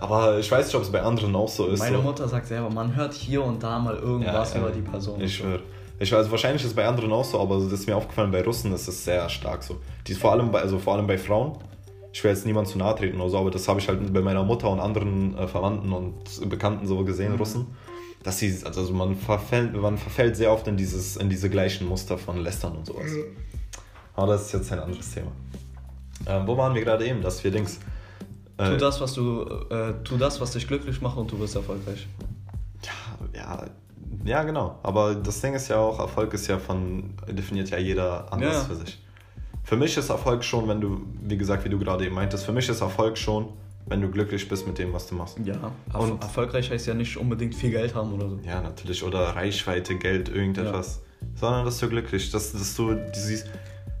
Aber 0.00 0.38
ich 0.38 0.50
weiß 0.50 0.66
nicht, 0.66 0.74
ob 0.74 0.82
es 0.82 0.90
bei 0.90 1.02
anderen 1.02 1.34
auch 1.36 1.48
so 1.48 1.66
ist. 1.66 1.78
Meine 1.78 1.96
so. 1.98 2.02
Mutter 2.02 2.26
sagt 2.26 2.46
selber, 2.46 2.70
man 2.70 2.94
hört 2.96 3.12
hier 3.12 3.44
und 3.44 3.62
da 3.62 3.78
mal 3.78 3.96
irgendwas 3.96 4.54
Ja, 4.54 4.60
über 4.60 4.70
die 4.70 4.80
Person. 4.80 5.20
Ich 5.20 5.36
schwöre. 5.36 5.60
Ich 5.98 6.10
weiß, 6.10 6.30
wahrscheinlich 6.30 6.62
ist 6.62 6.70
es 6.70 6.74
bei 6.74 6.86
anderen 6.86 7.12
auch 7.12 7.24
so, 7.24 7.38
aber 7.38 7.56
das 7.56 7.70
ist 7.72 7.86
mir 7.86 7.94
aufgefallen, 7.94 8.30
bei 8.30 8.42
Russen 8.42 8.72
ist 8.72 8.88
es 8.88 9.04
sehr 9.04 9.28
stark 9.28 9.62
so. 9.62 9.76
Die 10.06 10.14
vor 10.14 10.32
allem 10.32 10.50
bei, 10.50 10.62
also 10.62 10.78
vor 10.78 10.94
allem 10.94 11.06
bei 11.06 11.18
Frauen. 11.18 11.58
Ich 12.12 12.24
will 12.24 12.30
jetzt 12.30 12.46
niemand 12.46 12.66
zu 12.66 12.78
nahe 12.78 12.94
treten 12.96 13.20
oder 13.20 13.28
so, 13.30 13.38
aber 13.38 13.50
das 13.50 13.68
habe 13.68 13.78
ich 13.78 13.86
halt 13.86 14.12
bei 14.12 14.20
meiner 14.22 14.42
Mutter 14.42 14.70
und 14.70 14.80
anderen 14.80 15.36
äh, 15.36 15.46
Verwandten 15.46 15.92
und 15.92 16.48
Bekannten 16.48 16.86
so 16.86 17.04
gesehen, 17.04 17.36
Russen. 17.36 17.66
Dass 18.22 18.38
sie, 18.38 18.54
also 18.64 18.92
man 18.92 19.16
verfällt, 19.16 19.74
man 19.74 19.96
verfällt 19.96 20.36
sehr 20.36 20.52
oft 20.52 20.66
in, 20.68 20.76
dieses, 20.76 21.16
in 21.16 21.30
diese 21.30 21.48
gleichen 21.48 21.86
Muster 21.88 22.18
von 22.18 22.36
Lästern 22.38 22.76
und 22.76 22.86
sowas. 22.86 23.10
Aber 24.14 24.26
das 24.34 24.42
ist 24.46 24.52
jetzt 24.52 24.72
ein 24.72 24.78
anderes 24.80 25.10
Thema. 25.14 25.32
Ähm, 26.26 26.46
wo 26.46 26.56
waren 26.56 26.74
wir 26.74 26.82
gerade 26.84 27.06
eben? 27.06 27.22
Dass 27.22 27.42
wir 27.42 27.50
Dings. 27.50 27.78
äh, 28.58 28.68
Tu 28.72 28.76
das, 28.76 29.00
was 29.00 29.14
du, 29.14 29.42
äh, 29.70 29.94
tu 30.04 30.18
das, 30.18 30.38
was 30.40 30.50
dich 30.50 30.68
glücklich 30.68 31.00
macht 31.00 31.16
und 31.16 31.32
du 31.32 31.38
wirst 31.38 31.56
erfolgreich. 31.56 32.06
Ja, 33.32 33.38
ja, 33.40 33.66
ja, 34.24 34.42
genau. 34.42 34.78
Aber 34.82 35.14
das 35.14 35.40
Ding 35.40 35.54
ist 35.54 35.68
ja 35.68 35.78
auch, 35.78 35.98
Erfolg 35.98 36.34
ist 36.34 36.46
ja 36.46 36.58
von, 36.58 37.14
definiert 37.26 37.70
ja 37.70 37.78
jeder 37.78 38.30
anders 38.30 38.52
Ja. 38.54 38.60
für 38.64 38.74
sich. 38.76 38.98
Für 39.64 39.76
mich 39.76 39.96
ist 39.96 40.10
Erfolg 40.10 40.44
schon, 40.44 40.68
wenn 40.68 40.80
du, 40.80 41.00
wie 41.22 41.38
gesagt, 41.38 41.64
wie 41.64 41.68
du 41.70 41.78
gerade 41.78 42.04
eben 42.04 42.14
meintest, 42.14 42.44
für 42.44 42.52
mich 42.52 42.68
ist 42.68 42.80
Erfolg 42.82 43.16
schon, 43.16 43.48
wenn 43.90 44.00
du 44.00 44.08
glücklich 44.08 44.48
bist 44.48 44.66
mit 44.66 44.78
dem, 44.78 44.92
was 44.92 45.06
du 45.08 45.14
machst. 45.16 45.36
Ja, 45.44 45.72
Und- 45.92 46.22
erfolgreich 46.22 46.70
heißt 46.70 46.86
ja 46.86 46.94
nicht 46.94 47.16
unbedingt 47.16 47.54
viel 47.54 47.70
Geld 47.70 47.94
haben 47.94 48.12
oder 48.14 48.28
so. 48.30 48.38
Ja, 48.46 48.62
natürlich. 48.62 49.02
Oder 49.02 49.20
Reichweite, 49.36 49.96
Geld, 49.96 50.28
irgendetwas. 50.30 51.02
Sondern, 51.34 51.64
dass 51.66 51.78
du 51.78 51.88
glücklich, 51.88 52.30
dass, 52.30 52.52
dass 52.52 52.74
du 52.76 52.94
dieses, 53.14 53.44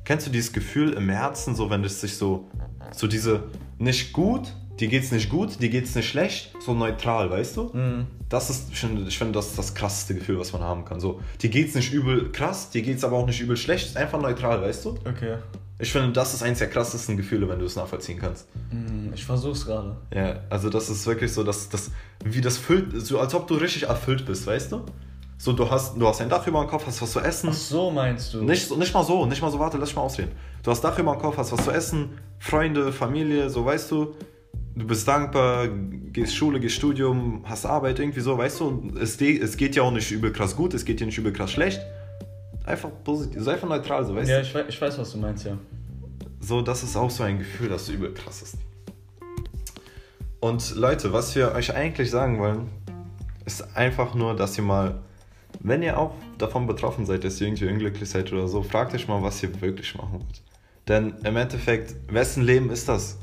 kennst 0.04 0.26
du 0.26 0.30
dieses 0.30 0.52
Gefühl 0.52 0.94
im 0.94 1.08
Herzen, 1.10 1.54
so 1.54 1.68
wenn 1.68 1.84
es 1.84 2.00
sich 2.00 2.16
so, 2.16 2.48
so 2.96 3.06
diese, 3.06 3.42
nicht 3.78 4.12
gut, 4.14 4.52
dir 4.78 4.88
geht's 4.88 5.10
nicht 5.12 5.28
gut, 5.28 5.60
dir 5.60 5.68
geht's 5.68 5.94
nicht 5.94 6.08
schlecht, 6.08 6.54
so 6.64 6.72
neutral, 6.72 7.30
weißt 7.30 7.56
du? 7.58 7.64
Mhm. 7.74 8.06
Das 8.30 8.48
ist, 8.48 8.70
ich 8.72 8.78
finde, 8.78 9.02
ich 9.08 9.18
finde, 9.18 9.32
das 9.32 9.48
ist 9.48 9.58
das 9.58 9.74
krasseste 9.74 10.14
Gefühl, 10.14 10.38
was 10.38 10.52
man 10.52 10.62
haben 10.62 10.84
kann. 10.84 11.00
So, 11.00 11.20
dir 11.42 11.50
geht's 11.50 11.74
nicht 11.74 11.92
übel 11.92 12.30
krass, 12.32 12.70
dir 12.70 12.80
geht's 12.82 13.04
aber 13.04 13.16
auch 13.16 13.26
nicht 13.26 13.40
übel 13.40 13.56
schlecht, 13.56 13.86
ist 13.88 13.96
einfach 13.96 14.20
neutral, 14.22 14.62
weißt 14.62 14.84
du? 14.84 14.90
Okay. 15.04 15.36
Ich 15.80 15.92
finde, 15.92 16.12
das 16.12 16.34
ist 16.34 16.42
eins 16.42 16.58
der 16.58 16.68
krassesten 16.68 17.16
Gefühle, 17.16 17.48
wenn 17.48 17.58
du 17.58 17.64
es 17.64 17.74
nachvollziehen 17.76 18.18
kannst. 18.18 18.46
Mhm, 18.70 19.12
Ich 19.14 19.24
versuch's 19.24 19.64
gerade. 19.64 19.96
Ja, 20.14 20.40
also 20.50 20.68
das 20.68 20.90
ist 20.90 21.06
wirklich 21.06 21.32
so, 21.32 21.42
dass 21.42 21.68
das, 21.68 21.90
wie 22.24 22.40
das 22.40 22.58
füllt, 22.58 23.00
so 23.04 23.18
als 23.18 23.34
ob 23.34 23.46
du 23.46 23.54
richtig 23.54 23.84
erfüllt 23.84 24.26
bist, 24.26 24.46
weißt 24.46 24.72
du? 24.72 24.84
So, 25.38 25.54
du 25.54 25.70
hast, 25.70 25.96
du 25.96 26.06
hast 26.06 26.20
ein 26.20 26.28
Dach 26.28 26.46
über 26.46 26.60
dem 26.62 26.68
Kopf, 26.68 26.86
hast 26.86 27.00
was 27.00 27.12
zu 27.12 27.20
essen. 27.20 27.48
Ach 27.50 27.54
so 27.56 27.90
meinst 27.90 28.34
du? 28.34 28.42
Nicht, 28.42 28.76
nicht 28.76 28.92
mal 28.92 29.02
so, 29.02 29.24
nicht 29.24 29.40
mal 29.40 29.50
so, 29.50 29.58
warte, 29.58 29.78
lass 29.78 29.88
mich 29.88 29.96
mal 29.96 30.02
ausreden. 30.02 30.32
Du 30.62 30.70
hast 30.70 30.82
Dach 30.82 30.98
über 30.98 31.12
dem 31.14 31.20
Kopf, 31.20 31.38
hast 31.38 31.50
was 31.52 31.64
zu 31.64 31.70
essen, 31.70 32.10
Freunde, 32.38 32.92
Familie, 32.92 33.48
so 33.48 33.64
weißt 33.64 33.90
du. 33.90 34.14
Du 34.76 34.86
bist 34.86 35.08
dankbar, 35.08 35.66
gehst 36.12 36.34
Schule, 36.36 36.60
gehst 36.60 36.74
Studium, 36.76 37.42
hast 37.44 37.64
Arbeit, 37.64 37.98
irgendwie 37.98 38.20
so, 38.20 38.36
weißt 38.36 38.60
du. 38.60 38.92
Es, 39.00 39.18
es 39.20 39.56
geht 39.56 39.74
ja 39.76 39.82
auch 39.82 39.90
nicht 39.90 40.10
übel 40.10 40.30
krass 40.30 40.54
gut, 40.54 40.74
es 40.74 40.84
geht 40.84 41.00
dir 41.00 41.06
nicht 41.06 41.16
übel 41.18 41.32
krass 41.32 41.50
schlecht. 41.52 41.80
Einfach 42.66 42.90
positiv, 43.02 43.42
so 43.42 43.50
einfach 43.50 43.68
neutral, 43.68 44.04
so 44.04 44.14
weißt 44.14 44.28
Ja, 44.30 44.36
du. 44.36 44.42
ich 44.42 44.54
weiß, 44.54 44.64
ich 44.68 44.80
weiß, 44.80 44.98
was 44.98 45.10
du 45.12 45.18
meinst, 45.18 45.46
ja. 45.46 45.56
So, 46.40 46.62
das 46.62 46.82
ist 46.82 46.96
auch 46.96 47.10
so 47.10 47.22
ein 47.22 47.38
Gefühl, 47.38 47.68
das 47.68 47.86
so 47.86 47.92
übel 47.92 48.12
krass 48.14 48.42
ist. 48.42 48.56
Und 50.40 50.74
Leute, 50.74 51.12
was 51.12 51.34
wir 51.36 51.52
euch 51.52 51.74
eigentlich 51.74 52.10
sagen 52.10 52.38
wollen, 52.38 52.68
ist 53.44 53.76
einfach 53.76 54.14
nur, 54.14 54.34
dass 54.34 54.56
ihr 54.56 54.64
mal, 54.64 55.00
wenn 55.60 55.82
ihr 55.82 55.98
auch 55.98 56.14
davon 56.38 56.66
betroffen 56.66 57.04
seid, 57.04 57.24
dass 57.24 57.40
ihr 57.40 57.46
irgendwie 57.48 57.68
unglücklich 57.68 58.08
seid 58.08 58.32
oder 58.32 58.48
so, 58.48 58.62
fragt 58.62 58.94
euch 58.94 59.06
mal, 59.06 59.22
was 59.22 59.42
ihr 59.42 59.60
wirklich 59.60 59.94
machen 59.94 60.12
wollt. 60.14 60.42
Denn 60.88 61.14
im 61.24 61.36
Endeffekt, 61.36 61.94
wessen 62.12 62.42
Leben 62.42 62.70
ist 62.70 62.88
das? 62.88 63.18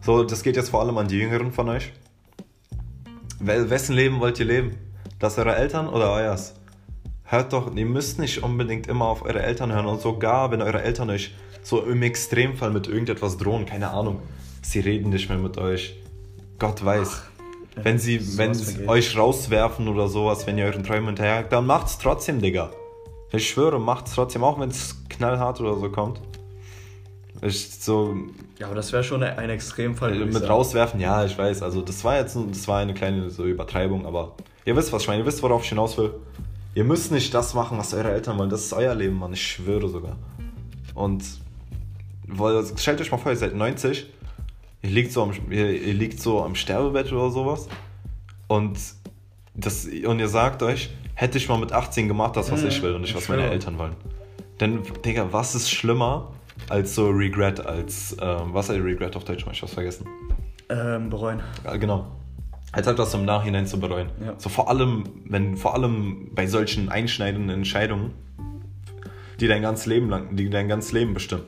So, 0.00 0.24
das 0.24 0.42
geht 0.42 0.56
jetzt 0.56 0.70
vor 0.70 0.80
allem 0.80 0.98
an 0.98 1.06
die 1.06 1.18
Jüngeren 1.18 1.52
von 1.52 1.68
euch. 1.68 1.92
We- 3.38 3.70
Wessen 3.70 3.94
Leben 3.94 4.18
wollt 4.18 4.40
ihr 4.40 4.46
leben? 4.46 4.76
Das 5.20 5.38
eurer 5.38 5.56
Eltern 5.56 5.88
oder 5.88 6.12
euers? 6.12 6.54
Hört 7.22 7.52
doch, 7.52 7.74
ihr 7.74 7.86
müsst 7.86 8.18
nicht 8.18 8.42
unbedingt 8.42 8.86
immer 8.88 9.04
auf 9.06 9.22
eure 9.22 9.42
Eltern 9.42 9.72
hören 9.72 9.86
und 9.86 10.00
sogar, 10.00 10.50
wenn 10.50 10.62
eure 10.62 10.82
Eltern 10.82 11.10
euch 11.10 11.34
so 11.68 11.82
im 11.82 12.02
Extremfall 12.02 12.70
mit 12.70 12.86
irgendetwas 12.86 13.36
drohen, 13.36 13.66
keine 13.66 13.90
Ahnung, 13.90 14.22
sie 14.62 14.80
reden 14.80 15.10
nicht 15.10 15.28
mehr 15.28 15.36
mit 15.36 15.58
euch. 15.58 15.96
Gott 16.58 16.82
weiß. 16.82 17.24
wenn 17.76 17.98
sie, 17.98 18.38
wenn 18.38 18.54
sie 18.54 18.72
vergeht. 18.72 18.88
euch 18.88 19.18
rauswerfen 19.18 19.86
oder 19.86 20.08
sowas, 20.08 20.46
wenn 20.46 20.56
ihr 20.56 20.64
euren 20.64 20.82
Träumen 20.82 21.08
hinterherjagt, 21.08 21.52
dann 21.52 21.66
macht's 21.66 21.98
trotzdem, 21.98 22.40
Digga. 22.40 22.70
Ich 23.32 23.50
schwöre, 23.50 23.78
macht's 23.78 24.14
trotzdem, 24.14 24.44
auch 24.44 24.58
wenn 24.58 24.70
es 24.70 24.96
knallhart 25.10 25.60
oder 25.60 25.76
so 25.76 25.90
kommt. 25.90 26.22
Ich 27.42 27.70
so, 27.78 28.16
Ja, 28.58 28.66
aber 28.68 28.76
das 28.76 28.90
wäre 28.94 29.04
schon 29.04 29.22
ein, 29.22 29.50
Extremfall. 29.50 30.14
mit 30.14 30.32
sagen. 30.32 30.46
rauswerfen, 30.46 31.00
ja, 31.00 31.22
ich 31.26 31.36
weiß. 31.36 31.62
Also 31.62 31.82
das 31.82 32.02
war 32.02 32.16
jetzt 32.16 32.34
das 32.50 32.66
war 32.66 32.78
eine 32.78 32.94
kleine 32.94 33.28
so 33.28 33.44
Übertreibung, 33.44 34.06
aber 34.06 34.32
ihr 34.64 34.74
wisst, 34.74 34.90
was 34.90 35.02
ich 35.02 35.08
meine. 35.08 35.20
Ihr 35.20 35.26
wisst, 35.26 35.42
worauf 35.42 35.62
ich 35.64 35.68
hinaus 35.68 35.98
will. 35.98 36.14
Ihr 36.74 36.84
müsst 36.84 37.12
nicht 37.12 37.34
das 37.34 37.52
machen, 37.52 37.76
was 37.76 37.92
eure 37.92 38.10
Eltern 38.10 38.38
wollen. 38.38 38.48
Das 38.48 38.62
ist 38.64 38.72
euer 38.72 38.94
Leben, 38.94 39.18
Mann. 39.18 39.34
Ich 39.34 39.42
schwöre 39.46 39.88
sogar. 39.88 40.16
Und 40.94 41.22
weil, 42.28 42.64
stellt 42.76 43.00
euch 43.00 43.10
mal 43.10 43.18
vor, 43.18 43.32
ihr 43.32 43.38
seid 43.38 43.54
90, 43.54 44.06
ihr 44.82 44.90
liegt 44.90 45.12
so 45.12 45.22
am, 45.22 45.32
ihr, 45.50 45.70
ihr 45.70 45.94
liegt 45.94 46.20
so 46.20 46.42
am 46.42 46.54
Sterbebett 46.54 47.12
oder 47.12 47.30
sowas 47.30 47.68
und, 48.46 48.78
das, 49.54 49.86
und 49.86 50.18
ihr 50.18 50.28
sagt 50.28 50.62
euch, 50.62 50.90
hätte 51.14 51.38
ich 51.38 51.48
mal 51.48 51.58
mit 51.58 51.72
18 51.72 52.06
gemacht, 52.06 52.36
das, 52.36 52.52
was 52.52 52.62
Mhm, 52.62 52.68
ich 52.68 52.82
will 52.82 52.94
und 52.94 53.00
nicht, 53.00 53.10
ich 53.10 53.16
was 53.16 53.28
meine. 53.28 53.50
Eltern 53.50 53.78
wollen. 53.78 53.96
Denn, 54.60 54.82
Digga, 55.04 55.32
was 55.32 55.54
ist 55.54 55.70
schlimmer 55.70 56.32
als 56.68 56.94
so 56.94 57.08
Regret, 57.10 57.64
als, 57.64 58.16
ähm, 58.20 58.52
was 58.52 58.68
ist 58.68 58.82
Regret 58.82 59.16
auf 59.16 59.24
Deutsch? 59.24 59.44
Ich 59.50 59.62
hab's 59.62 59.74
vergessen. 59.74 60.06
Ähm, 60.68 61.10
bereuen. 61.10 61.40
Ja, 61.64 61.76
genau. 61.76 62.06
Als 62.72 62.86
etwas 62.86 63.14
im 63.14 63.24
Nachhinein 63.24 63.66
zu 63.66 63.80
bereuen. 63.80 64.10
Ja. 64.24 64.34
So 64.36 64.48
vor 64.48 64.68
allem, 64.68 65.04
wenn, 65.24 65.56
vor 65.56 65.74
allem 65.74 66.34
bei 66.34 66.46
solchen 66.46 66.90
einschneidenden 66.90 67.50
Entscheidungen, 67.50 68.12
die 69.40 69.48
dein 69.48 69.62
ganzes 69.62 69.86
Leben 69.86 70.10
lang, 70.10 70.36
die 70.36 70.50
dein 70.50 70.68
ganzes 70.68 70.92
Leben 70.92 71.14
bestimmen. 71.14 71.44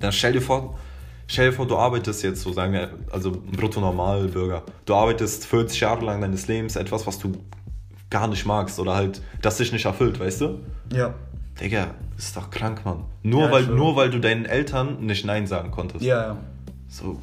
Dann 0.00 0.12
stell 0.12 0.32
dir 0.32 0.42
vor, 0.42 0.78
stell 1.26 1.50
dir 1.50 1.56
vor, 1.56 1.66
du 1.66 1.76
arbeitest 1.76 2.22
jetzt 2.22 2.42
so, 2.42 2.52
sagen 2.52 2.72
wir, 2.72 2.90
also 3.12 3.30
ein 3.30 3.52
Brutto-Normalbürger. 3.52 4.64
Du 4.86 4.94
arbeitest 4.94 5.46
40 5.46 5.80
Jahre 5.80 6.04
lang 6.04 6.20
deines 6.20 6.48
Lebens 6.48 6.76
etwas, 6.76 7.06
was 7.06 7.18
du 7.18 7.32
gar 8.08 8.26
nicht 8.26 8.44
magst 8.44 8.80
oder 8.80 8.94
halt, 8.94 9.22
das 9.40 9.58
dich 9.58 9.72
nicht 9.72 9.84
erfüllt, 9.84 10.18
weißt 10.18 10.40
du? 10.40 10.58
Ja. 10.92 11.14
Digga, 11.60 11.94
ist 12.16 12.36
doch 12.36 12.50
krank, 12.50 12.84
Mann. 12.84 13.04
Nur, 13.22 13.44
Ja, 13.44 13.52
weil, 13.52 13.66
nur 13.66 13.94
weil 13.94 14.10
du 14.10 14.18
deinen 14.18 14.46
Eltern 14.46 15.04
nicht 15.04 15.24
Nein 15.24 15.46
sagen 15.46 15.70
konntest. 15.70 16.02
Ja, 16.02 16.22
ja. 16.22 16.36
So, 16.88 17.20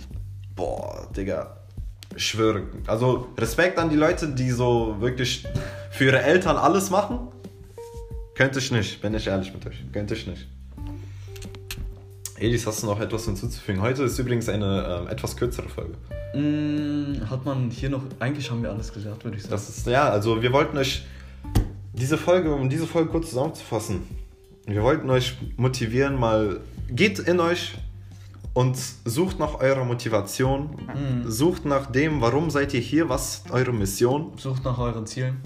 boah, 0.56 1.08
Digga. 1.16 1.58
Ich 2.16 2.26
schwöre. 2.26 2.64
Also 2.86 3.28
Respekt 3.38 3.78
an 3.78 3.90
die 3.90 3.96
Leute, 3.96 4.30
die 4.30 4.52
so 4.52 4.96
wirklich 5.00 5.46
für 5.92 6.06
ihre 6.06 6.22
Eltern 6.22 6.56
alles 6.56 6.90
machen. 6.90 7.28
Könnte 8.36 8.60
ich 8.60 8.72
nicht, 8.72 9.02
bin 9.02 9.14
ich 9.14 9.28
ehrlich 9.28 9.54
mit 9.54 9.66
euch. 9.66 9.84
Könnte 9.92 10.14
ich 10.14 10.26
nicht. 10.26 10.48
Elis, 12.40 12.68
hast 12.68 12.84
du 12.84 12.88
noch 12.88 13.00
etwas 13.00 13.26
hinzuzufügen? 13.26 13.82
Heute 13.82 14.04
ist 14.04 14.20
übrigens 14.20 14.48
eine 14.48 15.02
ähm, 15.02 15.08
etwas 15.08 15.36
kürzere 15.36 15.68
Folge. 15.70 15.94
Mm, 16.36 17.28
hat 17.30 17.46
man 17.46 17.72
hier 17.72 17.90
noch. 17.90 18.04
Eigentlich 18.20 18.50
haben 18.52 18.62
wir 18.62 18.70
alles 18.72 18.94
gesagt, 18.94 19.24
würde 19.24 19.38
ich 19.38 19.44
sagen. 19.44 19.52
Das 19.52 19.70
ist, 19.70 19.88
ja, 19.88 20.10
also 20.10 20.42
wir 20.42 20.54
wollten 20.54 20.78
euch 20.78 21.06
diese 21.94 22.18
Folge, 22.18 22.54
um 22.54 22.70
diese 22.70 22.86
Folge 22.86 23.10
kurz 23.10 23.30
zusammenzufassen, 23.30 24.02
wir 24.68 24.84
wollten 24.84 25.10
euch 25.10 25.36
motivieren, 25.56 26.20
mal 26.20 26.60
geht 26.90 27.18
in 27.20 27.40
euch 27.40 27.74
und 28.54 28.78
sucht 29.06 29.40
nach 29.40 29.56
eurer 29.60 29.84
Motivation, 29.86 30.70
Mhm. 30.94 31.30
sucht 31.32 31.66
nach 31.66 31.88
dem, 31.92 32.22
warum 32.22 32.50
seid 32.52 32.74
ihr 32.76 32.82
hier, 32.82 33.10
was 33.10 33.38
ist 33.38 33.52
eure 33.52 33.74
Mission, 33.74 34.34
Sucht 34.38 34.64
nach 34.64 34.78
euren 34.78 35.08
Zielen. 35.08 35.38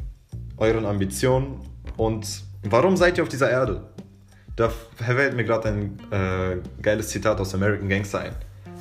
euren 0.58 0.86
Ambitionen 0.86 1.60
und 1.98 2.44
warum 2.64 2.98
seid 2.98 3.18
ihr 3.18 3.24
auf 3.24 3.30
dieser 3.30 3.50
Erde? 3.50 3.91
Da 4.56 4.70
fällt 4.70 5.36
mir 5.36 5.44
gerade 5.44 5.70
ein 5.70 6.00
äh, 6.12 6.58
geiles 6.82 7.10
Zitat 7.10 7.40
aus 7.40 7.54
American 7.56 7.90
Gangster 7.90 8.20
ein. 8.20 8.36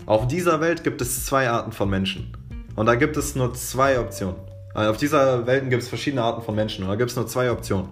Auf 0.07 0.27
dieser 0.27 0.61
Welt 0.61 0.83
gibt 0.83 1.01
es 1.01 1.25
zwei 1.25 1.49
Arten 1.49 1.73
von 1.73 1.89
Menschen. 1.89 2.33
Und 2.77 2.87
da 2.87 2.95
gibt 2.95 3.17
es 3.17 3.35
nur 3.37 3.55
zwei 3.55 3.99
Optionen. 4.01 4.37
Also 4.75 4.91
auf 4.91 4.97
dieser 4.97 5.47
Welt 5.47 5.69
gibt 5.71 5.83
es 5.83 5.89
verschiedene 5.89 6.23
Arten 6.23 6.43
von 6.43 6.55
Menschen. 6.55 6.85
Und 6.85 6.91
da 6.91 6.97
gibt 6.97 7.11
es 7.11 7.17
nur 7.17 7.27
zwei 7.27 7.51
Optionen. 7.51 7.89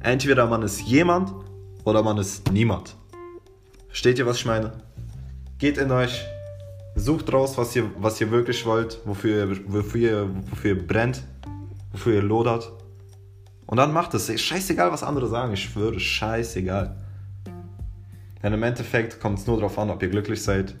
Entweder 0.00 0.46
man 0.46 0.62
ist 0.62 0.80
jemand 0.82 1.32
oder 1.84 2.02
man 2.02 2.18
ist 2.18 2.50
niemand. 2.52 2.96
Versteht 3.88 4.18
ihr, 4.18 4.26
was 4.26 4.38
ich 4.38 4.46
meine? 4.46 4.72
Geht 5.58 5.78
in 5.78 5.90
euch, 5.92 6.24
sucht 6.96 7.32
raus, 7.32 7.56
was 7.56 7.74
ihr, 7.76 7.90
was 7.98 8.20
ihr 8.20 8.30
wirklich 8.30 8.64
wollt, 8.66 8.98
wofür, 9.04 9.56
wofür, 9.66 10.00
ihr, 10.00 10.30
wofür 10.50 10.74
ihr 10.74 10.86
brennt, 10.86 11.22
wofür 11.92 12.14
ihr 12.14 12.22
lodert. 12.22 12.72
Und 13.66 13.76
dann 13.76 13.92
macht 13.92 14.12
es. 14.14 14.40
Scheißegal, 14.40 14.92
was 14.92 15.02
andere 15.02 15.28
sagen. 15.28 15.52
Ich 15.52 15.64
schwöre, 15.64 15.98
scheißegal. 15.98 17.01
Denn 18.42 18.52
im 18.52 18.62
Endeffekt 18.62 19.20
kommt 19.20 19.38
es 19.38 19.46
nur 19.46 19.56
darauf 19.56 19.78
an, 19.78 19.90
ob 19.90 20.02
ihr 20.02 20.08
glücklich 20.08 20.42
seid, 20.42 20.74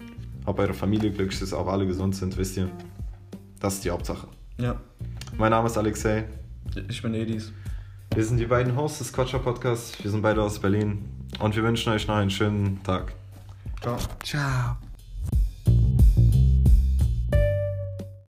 ob 0.46 0.58
eure 0.58 0.74
Familie 0.74 1.10
glücklich 1.10 1.40
ist, 1.40 1.52
ob 1.52 1.68
alle 1.68 1.86
gesund 1.86 2.16
sind, 2.16 2.36
wisst 2.36 2.56
ihr. 2.56 2.68
Das 3.60 3.74
ist 3.74 3.84
die 3.84 3.90
Hauptsache. 3.90 4.26
Ja. 4.58 4.80
Mein 5.38 5.50
Name 5.50 5.66
ist 5.66 5.78
Alexei. 5.78 6.24
Ich 6.88 7.00
bin 7.02 7.14
Edis. 7.14 7.52
Wir 8.14 8.24
sind 8.24 8.38
die 8.38 8.46
beiden 8.46 8.76
Hosts 8.76 8.98
des 8.98 9.12
Quatscher 9.12 9.38
Podcasts. 9.38 10.02
Wir 10.02 10.10
sind 10.10 10.22
beide 10.22 10.42
aus 10.42 10.58
Berlin. 10.58 11.08
Und 11.38 11.56
wir 11.56 11.62
wünschen 11.62 11.92
euch 11.92 12.06
noch 12.06 12.16
einen 12.16 12.30
schönen 12.30 12.82
Tag. 12.82 13.14
Ciao. 13.80 13.96
Ciao. 14.22 14.76